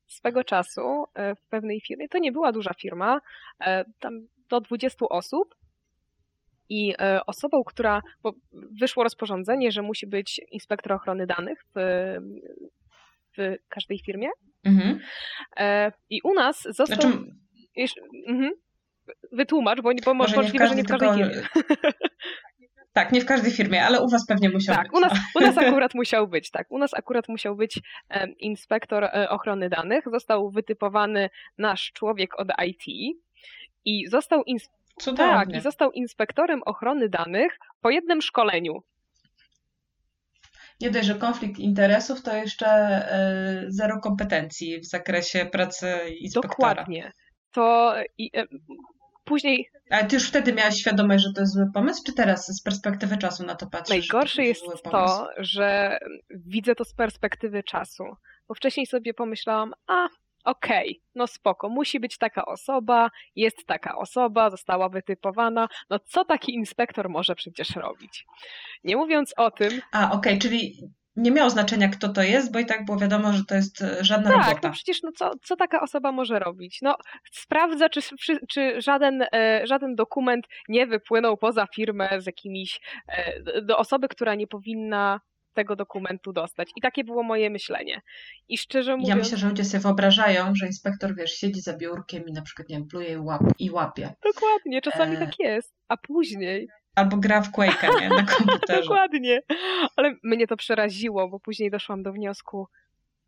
swego 0.07 0.43
czasu 0.43 1.05
e, 1.13 1.35
w 1.35 1.45
pewnej 1.45 1.81
firmie. 1.81 2.09
To 2.09 2.17
nie 2.17 2.31
była 2.31 2.51
duża 2.51 2.73
firma, 2.73 3.19
e, 3.61 3.85
tam 3.99 4.27
do 4.49 4.61
20 4.61 5.05
osób. 5.09 5.55
I 6.69 6.93
e, 6.99 7.25
osobą, 7.25 7.63
która. 7.63 8.01
Bo 8.23 8.33
wyszło 8.51 9.03
rozporządzenie, 9.03 9.71
że 9.71 9.81
musi 9.81 10.07
być 10.07 10.41
inspektor 10.51 10.93
ochrony 10.93 11.27
danych 11.27 11.65
w, 11.75 11.79
w 13.37 13.55
każdej 13.69 13.99
firmie. 13.99 14.29
Mhm. 14.65 14.99
E, 15.57 15.91
I 16.09 16.21
u 16.23 16.33
nas 16.33 16.61
został. 16.61 16.85
Znaczy, 17.11 17.17
Jeszcze- 17.75 18.01
mhm. 18.27 18.51
Wytłumacz, 19.31 19.81
bo, 19.81 19.91
bo 20.05 20.13
Może 20.13 20.35
możliwe, 20.35 20.67
że 20.67 20.75
nie 20.75 20.83
w 20.83 20.87
każdej 20.87 21.09
firmie. 21.13 21.47
tak, 22.93 23.11
nie 23.11 23.21
w 23.21 23.25
każdej 23.25 23.51
firmie, 23.51 23.85
ale 23.85 24.01
u 24.01 24.09
Was 24.09 24.25
pewnie 24.27 24.49
musiał 24.49 24.75
Tak, 24.75 24.83
być. 24.83 24.93
u 24.93 24.99
nas, 24.99 25.13
no. 25.13 25.41
u 25.41 25.43
nas 25.43 25.57
akurat 25.67 25.93
musiał 25.93 26.27
być, 26.27 26.51
tak. 26.51 26.71
U 26.71 26.77
nas 26.77 26.93
akurat 26.93 27.27
musiał 27.29 27.55
być 27.55 27.79
em, 28.09 28.33
inspektor 28.37 29.03
e, 29.03 29.29
ochrony 29.29 29.69
danych. 29.69 30.03
Został 30.11 30.51
wytypowany 30.51 31.29
nasz 31.57 31.91
człowiek 31.93 32.39
od 32.39 32.47
IT 32.65 32.83
i 33.85 34.07
został, 34.07 34.41
ins- 34.41 35.15
tak, 35.17 35.53
i 35.55 35.59
został 35.61 35.91
inspektorem 35.91 36.61
ochrony 36.65 37.09
danych 37.09 37.57
po 37.81 37.89
jednym 37.89 38.21
szkoleniu. 38.21 38.73
Nie 40.81 40.91
dość, 40.91 41.07
że 41.07 41.15
konflikt 41.15 41.59
interesów, 41.59 42.21
to 42.21 42.35
jeszcze 42.35 42.67
e, 42.67 43.65
zero 43.67 43.99
kompetencji 43.99 44.79
w 44.79 44.85
zakresie 44.85 45.45
pracy 45.45 45.87
inspektora. 46.19 46.69
Dokładnie. 46.69 47.11
To 47.51 47.95
i, 48.17 48.29
e, 48.37 48.45
później 49.25 49.69
Ale 49.89 50.05
Ty 50.05 50.15
już 50.15 50.27
wtedy 50.27 50.53
miałaś 50.53 50.75
świadomość, 50.75 51.23
że 51.23 51.33
to 51.35 51.41
jest 51.41 51.53
zły 51.53 51.65
pomysł, 51.73 52.03
czy 52.05 52.13
teraz 52.13 52.45
z 52.47 52.63
perspektywy 52.63 53.17
czasu 53.17 53.45
na 53.45 53.55
to 53.55 53.69
patrzysz? 53.69 53.89
najgorsze 53.89 54.43
jest 54.43 54.61
pomysł? 54.61 54.81
to, 54.91 55.27
że 55.37 55.97
widzę 56.29 56.75
to 56.75 56.85
z 56.85 56.93
perspektywy 56.93 57.63
czasu. 57.63 58.03
Bo 58.47 58.55
wcześniej 58.55 58.85
sobie 58.85 59.13
pomyślałam, 59.13 59.73
a 59.87 60.07
okej, 60.45 61.01
no 61.15 61.27
spoko, 61.27 61.69
musi 61.69 61.99
być 61.99 62.17
taka 62.17 62.45
osoba, 62.45 63.09
jest 63.35 63.65
taka 63.65 63.97
osoba, 63.97 64.49
została 64.49 64.89
wytypowana, 64.89 65.67
no 65.89 65.99
co 65.99 66.25
taki 66.25 66.53
inspektor 66.53 67.09
może 67.09 67.35
przecież 67.35 67.75
robić? 67.75 68.25
Nie 68.83 68.95
mówiąc 68.97 69.33
o 69.37 69.51
tym, 69.51 69.81
A, 69.91 70.11
okej, 70.11 70.39
czyli 70.39 70.77
nie 71.15 71.31
miało 71.31 71.49
znaczenia, 71.49 71.89
kto 71.89 72.09
to 72.09 72.23
jest, 72.23 72.51
bo 72.51 72.59
i 72.59 72.65
tak 72.65 72.85
było 72.85 72.97
wiadomo, 72.97 73.33
że 73.33 73.45
to 73.45 73.55
jest 73.55 73.81
e, 73.81 74.03
żadna 74.03 74.31
tak, 74.31 74.47
robota. 74.47 74.67
no 74.67 74.73
przecież 74.73 75.03
no 75.03 75.11
co, 75.11 75.31
co 75.43 75.55
taka 75.55 75.81
osoba 75.81 76.11
może 76.11 76.39
robić? 76.39 76.79
No 76.81 76.95
sprawdza, 77.31 77.89
czy, 77.89 78.01
czy, 78.49 78.81
żaden, 78.81 79.25
e, 79.33 79.61
żaden 79.63 79.95
dokument 79.95 80.47
nie 80.69 80.87
wypłynął 80.87 81.37
poza 81.37 81.67
firmę 81.75 82.09
z 82.21 82.25
jakimiś, 82.25 82.81
e, 83.07 83.61
do 83.61 83.77
osoby, 83.77 84.07
która 84.07 84.35
nie 84.35 84.47
powinna 84.47 85.19
tego 85.55 85.75
dokumentu 85.75 86.33
dostać. 86.33 86.69
I 86.75 86.81
takie 86.81 87.03
było 87.03 87.23
moje 87.23 87.49
myślenie. 87.49 88.01
I 88.49 88.57
szczerze 88.57 88.91
mówiąc... 88.91 89.09
Ja 89.09 89.15
myślę, 89.15 89.37
że 89.37 89.47
ludzie 89.47 89.65
sobie 89.65 89.81
wyobrażają, 89.81 90.55
że 90.55 90.65
inspektor, 90.67 91.15
wiesz, 91.15 91.33
siedzi 91.33 91.61
za 91.61 91.77
biurkiem 91.77 92.23
i 92.27 92.31
na 92.31 92.41
przykład, 92.41 92.69
nie 92.69 92.77
wiem, 92.77 92.87
pluje 92.87 93.13
i, 93.13 93.17
łap, 93.17 93.41
i 93.59 93.71
łapie. 93.71 94.13
Dokładnie, 94.23 94.81
czasami 94.81 95.15
E. 95.15 95.19
tak 95.19 95.39
jest. 95.39 95.75
A 95.87 95.97
później 95.97 96.67
albo 96.95 97.17
gra 97.17 97.41
w 97.41 97.51
Quake'a, 97.51 98.01
nie? 98.01 98.09
Na 98.09 98.23
komputerze. 98.37 98.81
Dokładnie. 98.81 99.41
Ale 99.95 100.15
mnie 100.23 100.47
to 100.47 100.57
przeraziło, 100.57 101.29
bo 101.29 101.39
później 101.39 101.71
doszłam 101.71 102.03
do 102.03 102.13
wniosku, 102.13 102.67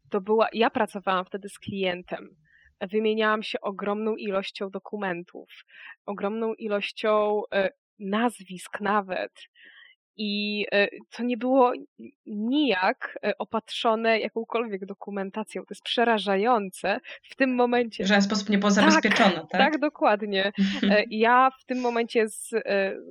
to 0.10 0.22
była, 0.22 0.48
ja 0.54 0.70
pracowałam 0.70 1.26
wtedy 1.26 1.50
z 1.50 1.60
klientem. 1.60 2.36
Wymieniałam 2.82 3.44
się 3.44 3.62
ogromną 3.62 4.16
ilością 4.16 4.70
dokumentów, 4.70 5.50
ogromną 6.06 6.54
ilością 6.54 7.42
e, 7.54 7.70
nazwisk 8.00 8.82
nawet. 8.82 9.32
I 10.18 10.66
e, 10.72 10.88
to 11.12 11.24
nie 11.24 11.38
było 11.38 11.74
nijak 12.26 13.20
e, 13.24 13.38
opatrzone 13.38 14.20
jakąkolwiek 14.20 14.86
dokumentacją. 14.86 15.62
To 15.62 15.68
jest 15.70 15.84
przerażające 15.84 17.00
w 17.24 17.36
tym 17.36 17.56
momencie. 17.56 18.04
W 18.04 18.08
żaden 18.08 18.22
sposób 18.22 18.50
nie 18.50 18.58
było 18.58 18.72
zabezpieczone, 18.72 19.34
tak? 19.34 19.50
Tak, 19.50 19.60
tak 19.60 19.80
dokładnie. 19.80 20.52
E, 20.92 21.04
ja 21.10 21.52
w 21.62 21.66
tym 21.66 21.82
momencie 21.82 22.30
z, 22.30 22.52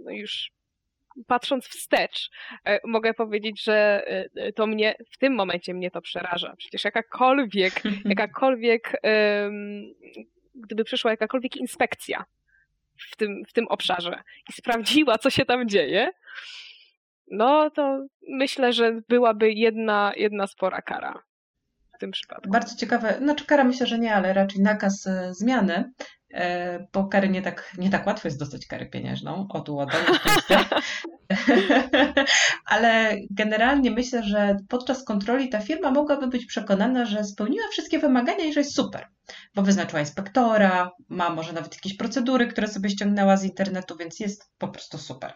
no 0.04 0.10
już 0.10 0.50
patrząc 1.26 1.66
wstecz, 1.66 2.30
mogę 2.84 3.14
powiedzieć, 3.14 3.64
że 3.64 4.04
to 4.54 4.66
mnie, 4.66 4.94
w 5.12 5.18
tym 5.18 5.34
momencie 5.34 5.74
mnie 5.74 5.90
to 5.90 6.00
przeraża. 6.00 6.54
Przecież 6.56 6.84
jakakolwiek, 6.84 7.82
jakakolwiek, 8.04 9.00
gdyby 10.54 10.84
przyszła 10.84 11.10
jakakolwiek 11.10 11.56
inspekcja 11.56 12.24
w 13.12 13.16
tym, 13.16 13.42
w 13.48 13.52
tym 13.52 13.68
obszarze 13.68 14.22
i 14.48 14.52
sprawdziła, 14.52 15.18
co 15.18 15.30
się 15.30 15.44
tam 15.44 15.68
dzieje, 15.68 16.10
no 17.30 17.70
to 17.70 18.06
myślę, 18.28 18.72
że 18.72 19.00
byłaby 19.08 19.52
jedna, 19.52 20.12
jedna 20.16 20.46
spora 20.46 20.82
kara 20.82 21.22
w 21.94 21.98
tym 21.98 22.10
przypadku. 22.10 22.50
Bardzo 22.50 22.76
ciekawe, 22.76 23.14
znaczy 23.18 23.46
kara 23.46 23.64
myślę, 23.64 23.86
że 23.86 23.98
nie, 23.98 24.14
ale 24.14 24.32
raczej 24.32 24.62
nakaz 24.62 25.06
e, 25.06 25.34
zmiany, 25.34 25.92
bo 26.92 27.08
kary 27.08 27.28
nie 27.28 27.42
tak, 27.42 27.72
nie 27.78 27.90
tak 27.90 28.06
łatwo 28.06 28.28
jest 28.28 28.38
dostać 28.38 28.66
karę 28.66 28.86
pieniężną 28.86 29.46
od 29.48 29.68
UODO 29.68 29.96
Ale 32.66 33.16
generalnie 33.30 33.90
myślę, 33.90 34.22
że 34.22 34.56
podczas 34.68 35.04
kontroli 35.04 35.48
ta 35.48 35.60
firma 35.60 35.90
mogłaby 35.90 36.26
być 36.26 36.46
przekonana, 36.46 37.04
że 37.04 37.24
spełniła 37.24 37.68
wszystkie 37.70 37.98
wymagania 37.98 38.44
i 38.44 38.52
że 38.52 38.60
jest 38.60 38.74
super, 38.74 39.06
bo 39.54 39.62
wyznaczyła 39.62 40.00
inspektora, 40.00 40.90
ma 41.08 41.30
może 41.30 41.52
nawet 41.52 41.74
jakieś 41.74 41.96
procedury, 41.96 42.46
które 42.46 42.68
sobie 42.68 42.90
ściągnęła 42.90 43.36
z 43.36 43.44
internetu, 43.44 43.96
więc 43.96 44.20
jest 44.20 44.50
po 44.58 44.68
prostu 44.68 44.98
super. 44.98 45.32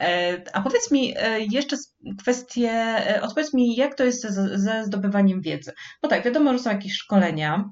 E, 0.00 0.42
a 0.52 0.62
powiedz 0.62 0.90
mi 0.90 1.14
e, 1.16 1.40
jeszcze 1.40 1.76
kwestię, 2.18 2.70
e, 2.70 3.20
odpowiedz 3.22 3.54
mi, 3.54 3.76
jak 3.76 3.94
to 3.94 4.04
jest 4.04 4.22
ze, 4.22 4.58
ze 4.58 4.84
zdobywaniem 4.84 5.40
wiedzy? 5.40 5.72
Bo 6.02 6.08
tak, 6.08 6.24
wiadomo, 6.24 6.52
że 6.52 6.58
są 6.58 6.70
jakieś 6.70 6.92
szkolenia, 6.92 7.70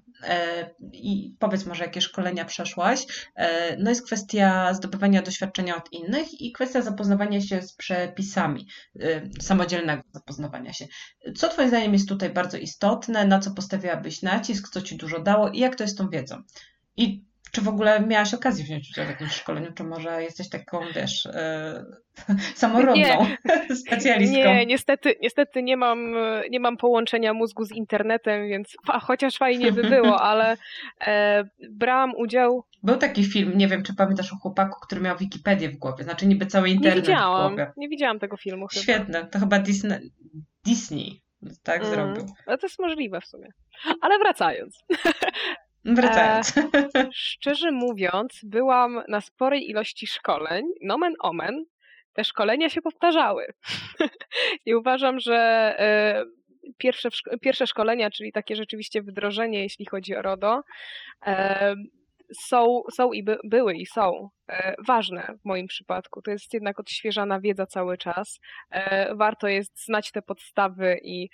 i 0.93 1.37
powiedz 1.39 1.67
może, 1.67 1.85
jakie 1.85 2.01
szkolenia 2.01 2.45
przeszłaś. 2.45 3.07
No 3.79 3.91
jest 3.91 4.07
kwestia 4.07 4.75
zdobywania 4.75 5.23
doświadczenia 5.23 5.77
od 5.77 5.93
innych 5.93 6.41
i 6.41 6.53
kwestia 6.53 6.83
zapoznawania 6.83 7.41
się 7.41 7.63
z 7.63 7.73
przepisami, 7.73 8.67
samodzielnego 9.41 10.03
zapoznawania 10.13 10.73
się. 10.73 10.87
Co 11.37 11.49
Twoim 11.49 11.69
zdaniem 11.69 11.93
jest 11.93 12.09
tutaj 12.09 12.31
bardzo 12.31 12.57
istotne, 12.57 13.27
na 13.27 13.39
co 13.39 13.51
postawiłabyś 13.51 14.23
nacisk, 14.23 14.69
co 14.69 14.83
Ci 14.83 14.97
dużo 14.97 15.21
dało 15.21 15.49
i 15.49 15.59
jak 15.59 15.77
to 15.77 15.85
jest 15.85 15.95
z 15.95 15.99
tą 15.99 16.09
wiedzą? 16.09 16.43
I 16.97 17.25
czy 17.55 17.61
w 17.61 17.69
ogóle 17.69 18.01
miałaś 18.01 18.35
okazję 18.35 18.65
wziąć 18.65 18.91
udział 18.91 19.07
w 19.07 19.09
jakimś 19.09 19.33
szkoleniu, 19.33 19.73
czy 19.73 19.85
może 19.85 20.23
jesteś 20.23 20.49
taką, 20.49 20.81
wiesz, 20.95 21.25
yy, 22.29 22.35
samorodną 22.55 22.95
nie, 22.95 23.39
specjalistką? 23.87 24.39
Nie, 24.39 24.67
niestety, 24.67 25.15
niestety 25.23 25.63
nie 25.63 25.77
mam, 25.77 26.15
nie 26.51 26.61
mam 26.61 26.77
połączenia 26.77 27.35
mózgu 27.35 27.65
z 27.65 27.73
internetem, 27.73 28.49
więc 28.49 28.77
a, 28.89 29.01
chociaż 29.01 29.37
fajnie 29.37 29.73
by 29.73 29.83
było, 29.83 30.23
ale 30.31 30.57
e, 31.07 31.45
brałam 31.71 32.13
udział... 32.17 32.65
Był 32.83 32.97
taki 32.97 33.25
film, 33.25 33.59
nie 33.59 33.69
wiem, 33.69 33.83
czy 33.83 33.95
pamiętasz 33.95 34.33
o 34.33 34.37
chłopaku, 34.37 34.81
który 34.81 35.01
miał 35.01 35.17
Wikipedię 35.17 35.69
w 35.69 35.77
głowie, 35.77 36.05
znaczy 36.05 36.27
niby 36.27 36.47
cały 36.47 36.71
internet 36.71 36.95
nie 36.95 37.01
widziałam, 37.03 37.53
w 37.53 37.57
głowie. 37.57 37.73
Nie 37.77 37.89
widziałam 37.89 38.19
tego 38.19 38.37
filmu 38.37 38.67
chyba. 38.67 38.83
Świetne, 38.83 39.27
to 39.27 39.39
chyba 39.39 39.59
Disney, 39.59 40.13
Disney 40.67 41.25
tak 41.63 41.81
mm, 41.81 41.95
zrobił. 41.95 42.35
Ale 42.47 42.59
to 42.59 42.67
jest 42.67 42.79
możliwe 42.79 43.21
w 43.21 43.27
sumie. 43.27 43.49
Ale 44.01 44.19
wracając. 44.19 44.79
Wracając. 45.85 46.59
E, 46.59 47.09
szczerze 47.13 47.73
mówiąc, 47.73 48.41
byłam 48.43 49.03
na 49.09 49.21
sporej 49.21 49.71
ilości 49.71 50.07
szkoleń. 50.07 50.65
Nomen 50.83 51.15
omen, 51.21 51.65
te 52.13 52.25
szkolenia 52.25 52.69
się 52.69 52.83
powtarzały. 52.83 53.47
I 54.67 54.75
uważam, 54.75 55.21
że 55.21 55.37
e, 55.79 56.25
pierwsze, 56.79 57.09
pierwsze 57.41 57.67
szkolenia, 57.67 58.11
czyli 58.11 58.33
takie 58.33 58.57
rzeczywiście 58.57 59.03
wdrożenie, 59.03 59.63
jeśli 59.63 59.87
chodzi 59.87 60.17
o 60.17 60.23
RODO, 60.23 60.61
e, 61.27 61.75
są, 62.41 62.83
są 62.93 63.13
i 63.13 63.23
by, 63.23 63.39
były 63.45 63.75
i 63.75 63.87
są 63.87 64.29
e, 64.49 64.75
ważne 64.87 65.35
w 65.43 65.45
moim 65.45 65.67
przypadku. 65.67 66.23
To 66.23 66.31
jest 66.31 66.55
jednak 66.55 66.81
odświeżana 66.81 67.41
wiedza 67.41 67.67
cały 67.67 67.99
czas. 67.99 68.41
Warto 69.15 69.49
jest 69.49 69.85
znać 69.85 70.13
te 70.13 70.23
podstawy 70.23 70.99
i 71.03 71.29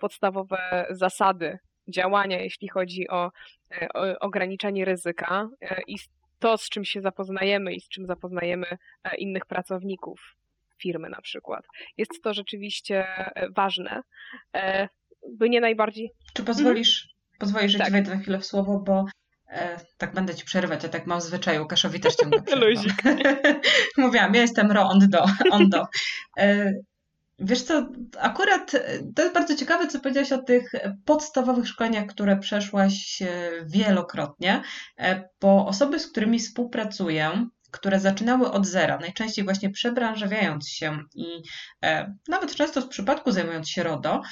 podstawowe 0.00 0.86
zasady 0.90 1.58
działania, 1.88 2.40
jeśli 2.40 2.68
chodzi 2.68 3.08
o, 3.08 3.30
e, 3.72 3.88
o 3.94 4.18
ograniczanie 4.18 4.84
ryzyka 4.84 5.48
e, 5.60 5.80
i 5.86 5.96
to, 6.38 6.58
z 6.58 6.68
czym 6.68 6.84
się 6.84 7.00
zapoznajemy 7.00 7.74
i 7.74 7.80
z 7.80 7.88
czym 7.88 8.06
zapoznajemy 8.06 8.66
e, 9.04 9.16
innych 9.16 9.46
pracowników 9.46 10.20
firmy 10.78 11.08
na 11.08 11.20
przykład. 11.20 11.64
Jest 11.96 12.22
to 12.22 12.34
rzeczywiście 12.34 13.06
ważne, 13.56 14.02
by 15.32 15.50
nie 15.50 15.60
najbardziej... 15.60 16.10
Czy 16.34 16.44
pozwolisz, 16.44 17.02
mhm. 17.04 17.38
pozwolisz, 17.38 17.72
że 17.72 17.78
tak. 17.78 17.86
ci 17.86 17.92
wejdę 17.92 18.14
na 18.14 18.20
chwilę 18.20 18.38
w 18.38 18.46
słowo, 18.46 18.78
bo 18.86 19.04
E, 19.48 19.80
tak 19.98 20.14
będę 20.14 20.34
ci 20.34 20.44
przerywać, 20.44 20.82
ja 20.82 20.88
tak 20.88 21.06
mam 21.06 21.20
w 21.20 21.22
zwyczaju, 21.22 21.62
Łukaszowi 21.62 22.00
też 22.00 22.14
ciągle 22.14 22.42
Mówiłam, 23.98 24.34
ja 24.34 24.40
jestem 24.40 24.72
ro, 24.72 24.88
on 24.88 24.98
do, 25.08 25.24
on 25.50 25.68
do. 25.68 25.86
E, 26.38 26.72
Wiesz 27.38 27.62
co, 27.62 27.88
akurat 28.18 28.74
e, 28.74 28.80
to 29.14 29.22
jest 29.22 29.34
bardzo 29.34 29.56
ciekawe, 29.56 29.86
co 29.86 30.00
powiedziałaś 30.00 30.32
o 30.32 30.42
tych 30.42 30.72
podstawowych 31.04 31.68
szkoleniach, 31.68 32.06
które 32.06 32.36
przeszłaś 32.36 33.22
e, 33.22 33.50
wielokrotnie, 33.66 34.62
e, 34.98 35.28
bo 35.40 35.66
osoby, 35.66 35.98
z 35.98 36.10
którymi 36.10 36.38
współpracuję, 36.38 37.46
które 37.70 38.00
zaczynały 38.00 38.52
od 38.52 38.66
zera, 38.66 38.98
najczęściej 38.98 39.44
właśnie 39.44 39.70
przebranżawiając 39.70 40.68
się 40.68 40.98
i 41.14 41.26
e, 41.84 42.14
nawet 42.28 42.54
często 42.54 42.80
w 42.80 42.88
przypadku 42.88 43.30
zajmując 43.30 43.68
się 43.68 43.82
RODO, 43.82 44.22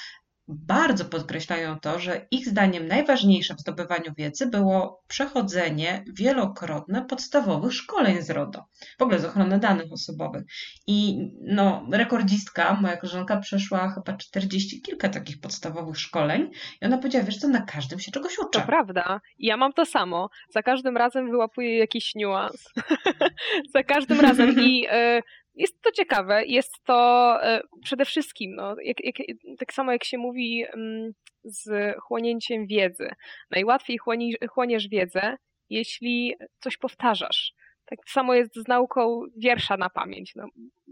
bardzo 0.49 1.05
podkreślają 1.05 1.81
to, 1.81 1.99
że 1.99 2.27
ich 2.31 2.49
zdaniem 2.49 2.87
najważniejsze 2.87 3.55
w 3.55 3.61
zdobywaniu 3.61 4.13
wiedzy 4.17 4.47
było 4.47 5.03
przechodzenie 5.09 6.05
wielokrotne 6.13 7.05
podstawowych 7.05 7.73
szkoleń 7.75 8.23
z 8.23 8.31
RODO, 8.31 8.65
w 8.99 9.03
ogóle 9.03 9.19
z 9.19 9.25
ochrony 9.25 9.59
danych 9.59 9.93
osobowych. 9.93 10.43
I 10.87 11.29
no, 11.41 11.87
rekordzistka, 11.93 12.79
moja 12.81 12.97
koleżanka 12.97 13.37
przeszła 13.37 13.91
chyba 13.91 14.17
40 14.17 14.83
kilka 14.83 15.09
takich 15.09 15.41
podstawowych 15.41 15.99
szkoleń 15.99 16.51
i 16.81 16.87
ona 16.87 16.99
powiedziała, 16.99 17.25
wiesz 17.25 17.39
co, 17.39 17.49
na 17.49 17.63
każdym 17.63 18.01
się 18.01 18.13
czegoś 18.13 18.39
uczy. 18.39 18.61
To 18.61 18.67
prawda. 18.67 19.21
Ja 19.39 19.57
mam 19.57 19.73
to 19.73 19.87
samo. 19.87 20.31
Za 20.49 20.63
każdym 20.63 20.97
razem 20.97 21.31
wyłapuję 21.31 21.79
jakiś 21.79 22.15
niuans. 22.15 22.73
Za 23.75 23.83
każdym 23.83 24.21
razem 24.21 24.61
i 24.61 24.87
y, 24.87 25.23
jest 25.55 25.83
to 25.83 25.93
ciekawe, 25.93 26.45
jest 26.47 26.85
to 26.85 27.39
e, 27.43 27.61
przede 27.83 28.05
wszystkim, 28.05 28.55
no, 28.55 28.77
jak, 28.83 29.05
jak, 29.05 29.15
tak 29.59 29.73
samo 29.73 29.93
jak 29.93 30.05
się 30.05 30.19
mówi 30.19 30.65
mm, 30.75 31.13
z 31.45 31.95
chłonięciem 32.01 32.67
wiedzy. 32.67 33.09
Najłatwiej 33.51 33.99
chłoni, 33.99 34.35
chłoniesz 34.51 34.89
wiedzę, 34.89 35.37
jeśli 35.71 36.35
coś 36.61 36.77
powtarzasz. 36.77 37.53
Tak 37.87 37.99
samo 38.07 38.35
jest 38.35 38.55
z 38.57 38.69
nauką 38.69 39.23
wiersza 39.37 39.77
na 39.77 39.91
pamięć. 39.91 40.33
No, 40.37 40.47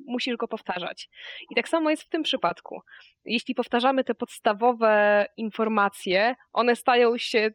musisz 0.06 0.36
go 0.36 0.48
powtarzać. 0.48 1.08
I 1.50 1.54
tak 1.54 1.68
samo 1.68 1.90
jest 1.90 2.02
w 2.02 2.08
tym 2.08 2.22
przypadku. 2.22 2.80
Jeśli 3.24 3.54
powtarzamy 3.54 4.04
te 4.04 4.14
podstawowe 4.14 5.26
informacje, 5.36 6.34
one 6.52 6.76
stają 6.76 7.18
się 7.18 7.50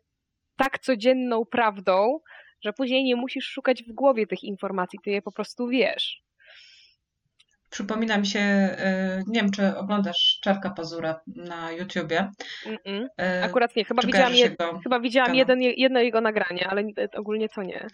tak 0.55 0.79
codzienną 0.79 1.45
prawdą, 1.45 2.19
że 2.63 2.73
później 2.73 3.03
nie 3.03 3.15
musisz 3.15 3.45
szukać 3.45 3.83
w 3.83 3.93
głowie 3.93 4.27
tych 4.27 4.43
informacji, 4.43 4.99
ty 5.03 5.11
je 5.11 5.21
po 5.21 5.31
prostu 5.31 5.67
wiesz. 5.67 6.26
Przypomina 7.69 8.17
mi 8.17 8.27
się, 8.27 8.39
e, 8.39 9.23
nie 9.27 9.41
wiem, 9.41 9.51
czy 9.51 9.77
oglądasz 9.77 10.39
Czarka 10.41 10.69
Pazura 10.69 11.21
na 11.27 11.71
YouTubie. 11.71 12.31
Mm-mm. 12.65 13.07
Akurat 13.43 13.75
nie, 13.75 13.85
chyba 13.85 14.01
widziałam, 14.01 14.33
je, 14.33 14.55
chyba 14.83 14.99
widziałam 14.99 15.35
jeden, 15.35 15.61
jedno 15.61 15.99
jego 15.99 16.21
nagranie, 16.21 16.67
ale 16.69 16.83
ogólnie 17.15 17.49
to 17.49 17.63
nie. 17.63 17.87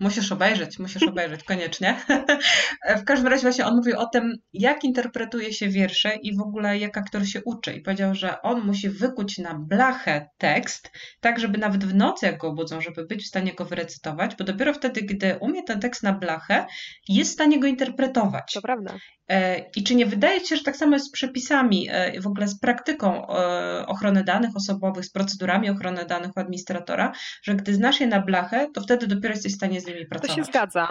Musisz 0.00 0.32
obejrzeć, 0.32 0.78
musisz 0.78 1.02
obejrzeć, 1.02 1.44
koniecznie. 1.44 1.96
w 3.00 3.04
każdym 3.04 3.28
razie 3.28 3.42
właśnie 3.42 3.66
on 3.66 3.76
mówił 3.76 3.98
o 3.98 4.06
tym, 4.06 4.32
jak 4.52 4.84
interpretuje 4.84 5.52
się 5.52 5.68
wiersze 5.68 6.16
i 6.16 6.36
w 6.36 6.40
ogóle 6.40 6.78
jak 6.78 6.98
aktor 6.98 7.26
się 7.26 7.40
uczy. 7.44 7.72
I 7.72 7.80
powiedział, 7.80 8.14
że 8.14 8.42
on 8.42 8.66
musi 8.66 8.90
wykuć 8.90 9.38
na 9.38 9.54
blachę 9.58 10.28
tekst, 10.38 10.90
tak 11.20 11.40
żeby 11.40 11.58
nawet 11.58 11.84
w 11.84 11.94
nocy, 11.94 12.26
jak 12.26 12.38
go 12.38 12.48
obudzą, 12.48 12.80
żeby 12.80 13.06
być 13.06 13.24
w 13.24 13.28
stanie 13.28 13.54
go 13.54 13.64
wyrecytować, 13.64 14.36
bo 14.36 14.44
dopiero 14.44 14.74
wtedy, 14.74 15.02
gdy 15.02 15.38
umie 15.40 15.62
ten 15.62 15.80
tekst 15.80 16.02
na 16.02 16.12
blachę, 16.12 16.66
jest 17.08 17.30
w 17.30 17.34
stanie 17.34 17.60
go 17.60 17.66
interpretować. 17.66 18.52
To 18.52 18.62
prawda. 18.62 18.94
E, 19.28 19.58
I 19.76 19.84
czy 19.84 19.94
nie 19.94 20.06
wydaje 20.06 20.40
Ci 20.40 20.48
się, 20.48 20.56
że 20.56 20.64
tak 20.64 20.76
samo 20.76 20.96
jest 20.96 21.06
z 21.06 21.10
przepisami, 21.10 21.88
e, 21.90 22.20
w 22.20 22.26
ogóle 22.26 22.48
z 22.48 22.60
praktyką 22.60 23.28
e, 23.28 23.86
ochrony 23.86 24.24
danych 24.24 24.50
osobowych, 24.56 25.04
z 25.04 25.12
procedurami 25.12 25.70
ochrony 25.70 26.04
danych 26.04 26.36
u 26.36 26.40
administratora, 26.40 27.12
że 27.42 27.54
gdy 27.54 27.74
znasz 27.74 28.00
je 28.00 28.06
na 28.06 28.20
blachę, 28.20 28.66
to 28.74 28.80
wtedy 28.80 29.06
dopiero 29.06 29.34
jesteś 29.34 29.52
w 29.52 29.56
stanie 29.56 29.80
z 29.80 29.86
nimi 29.86 30.06
pracować? 30.06 30.36
To 30.36 30.42
się 30.42 30.44
zgadza. 30.44 30.88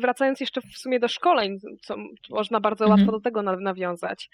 Wracając 0.00 0.40
jeszcze 0.40 0.60
w 0.60 0.78
sumie 0.78 1.00
do 1.00 1.08
szkoleń, 1.08 1.58
co 1.82 1.96
można 2.30 2.60
bardzo 2.60 2.84
mhm. 2.84 3.00
łatwo 3.00 3.12
do 3.12 3.20
tego 3.20 3.42
nawiązać 3.42 4.30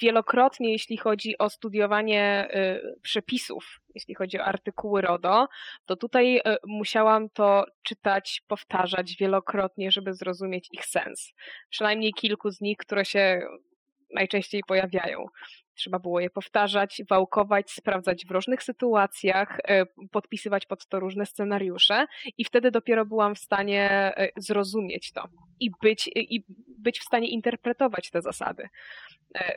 wielokrotnie, 0.00 0.72
jeśli 0.72 0.96
chodzi 0.96 1.38
o 1.38 1.50
studiowanie 1.50 2.48
y, 2.54 3.00
przepisów, 3.02 3.80
jeśli 3.94 4.14
chodzi 4.14 4.38
o 4.38 4.44
artykuły 4.44 5.00
RODO, 5.00 5.48
to 5.86 5.96
tutaj 5.96 6.36
y, 6.36 6.40
musiałam 6.66 7.30
to 7.30 7.64
czytać, 7.82 8.42
powtarzać 8.48 9.16
wielokrotnie, 9.16 9.90
żeby 9.90 10.14
zrozumieć 10.14 10.68
ich 10.72 10.86
sens. 10.86 11.32
Przynajmniej 11.70 12.12
kilku 12.12 12.50
z 12.50 12.60
nich, 12.60 12.76
które 12.76 13.04
się 13.04 13.40
najczęściej 14.14 14.62
pojawiają. 14.66 15.26
Trzeba 15.78 15.98
było 15.98 16.20
je 16.20 16.30
powtarzać, 16.30 17.02
wałkować, 17.08 17.70
sprawdzać 17.70 18.26
w 18.26 18.30
różnych 18.30 18.62
sytuacjach, 18.62 19.58
y, 19.58 20.08
podpisywać 20.10 20.66
pod 20.66 20.88
to 20.88 21.00
różne 21.00 21.26
scenariusze 21.26 22.06
i 22.38 22.44
wtedy 22.44 22.70
dopiero 22.70 23.06
byłam 23.06 23.34
w 23.34 23.38
stanie 23.38 24.12
zrozumieć 24.36 25.12
to 25.12 25.28
i 25.60 25.70
być, 25.82 26.10
i 26.14 26.44
być 26.78 27.00
w 27.00 27.04
stanie 27.04 27.28
interpretować 27.28 28.10
te 28.10 28.22
zasady. 28.22 28.68
E, 29.34 29.54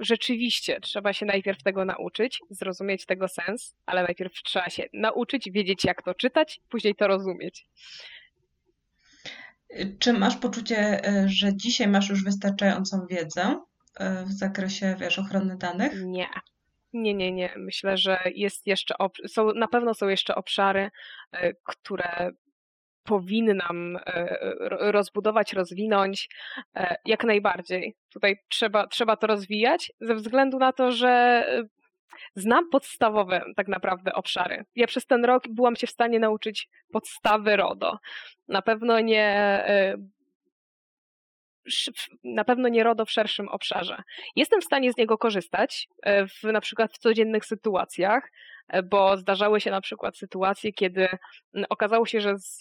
rzeczywiście 0.00 0.80
trzeba 0.80 1.12
się 1.12 1.26
najpierw 1.26 1.62
tego 1.62 1.84
nauczyć, 1.84 2.40
zrozumieć 2.50 3.06
tego 3.06 3.28
sens, 3.28 3.76
ale 3.86 4.02
najpierw 4.02 4.32
trzeba 4.32 4.70
się 4.70 4.84
nauczyć, 4.92 5.50
wiedzieć 5.50 5.84
jak 5.84 6.02
to 6.02 6.14
czytać, 6.14 6.60
później 6.68 6.94
to 6.94 7.06
rozumieć. 7.06 7.66
Czy 9.98 10.12
masz 10.12 10.36
poczucie, 10.36 11.04
e, 11.04 11.28
że 11.28 11.56
dzisiaj 11.56 11.88
masz 11.88 12.08
już 12.08 12.24
wystarczającą 12.24 13.06
wiedzę 13.10 13.42
e, 13.42 13.56
w 14.26 14.32
zakresie, 14.32 14.96
wiesz, 14.98 15.18
ochrony 15.18 15.56
danych? 15.56 15.92
Nie. 16.04 16.28
Nie, 16.92 17.14
nie, 17.14 17.32
nie. 17.32 17.54
Myślę, 17.56 17.96
że 17.96 18.20
jest 18.34 18.66
jeszcze, 18.66 18.94
są, 19.28 19.52
na 19.52 19.68
pewno 19.68 19.94
są 19.94 20.08
jeszcze 20.08 20.34
obszary, 20.34 20.90
które 21.64 22.32
powinnam 23.04 23.96
e, 23.96 24.36
rozbudować, 24.92 25.52
rozwinąć 25.52 26.28
e, 26.76 26.96
jak 27.04 27.24
najbardziej. 27.24 27.96
Tutaj 28.12 28.36
trzeba, 28.48 28.86
trzeba 28.86 29.16
to 29.16 29.26
rozwijać 29.26 29.92
ze 30.00 30.14
względu 30.14 30.58
na 30.58 30.72
to, 30.72 30.92
że 30.92 31.08
e, 31.08 31.62
znam 32.34 32.68
podstawowe 32.72 33.44
tak 33.56 33.68
naprawdę 33.68 34.12
obszary. 34.12 34.64
Ja 34.74 34.86
przez 34.86 35.06
ten 35.06 35.24
rok 35.24 35.44
byłam 35.48 35.76
się 35.76 35.86
w 35.86 35.90
stanie 35.90 36.18
nauczyć 36.18 36.68
podstawy 36.92 37.56
RODO. 37.56 37.98
Na 38.48 38.62
pewno 38.62 39.00
nie 39.00 39.64
na 42.24 42.44
pewno 42.44 42.68
nie 42.68 42.84
RODO 42.84 43.04
w 43.04 43.10
szerszym 43.10 43.48
obszarze. 43.48 44.02
Jestem 44.36 44.60
w 44.60 44.64
stanie 44.64 44.92
z 44.92 44.96
niego 44.96 45.18
korzystać 45.18 45.88
w 46.06 46.44
na 46.44 46.60
przykład 46.60 46.92
w 46.92 46.98
codziennych 46.98 47.46
sytuacjach, 47.46 48.30
bo 48.84 49.16
zdarzały 49.16 49.60
się 49.60 49.70
na 49.70 49.80
przykład 49.80 50.16
sytuacje, 50.16 50.72
kiedy 50.72 51.08
okazało 51.68 52.06
się, 52.06 52.20
że 52.20 52.38
z 52.38 52.60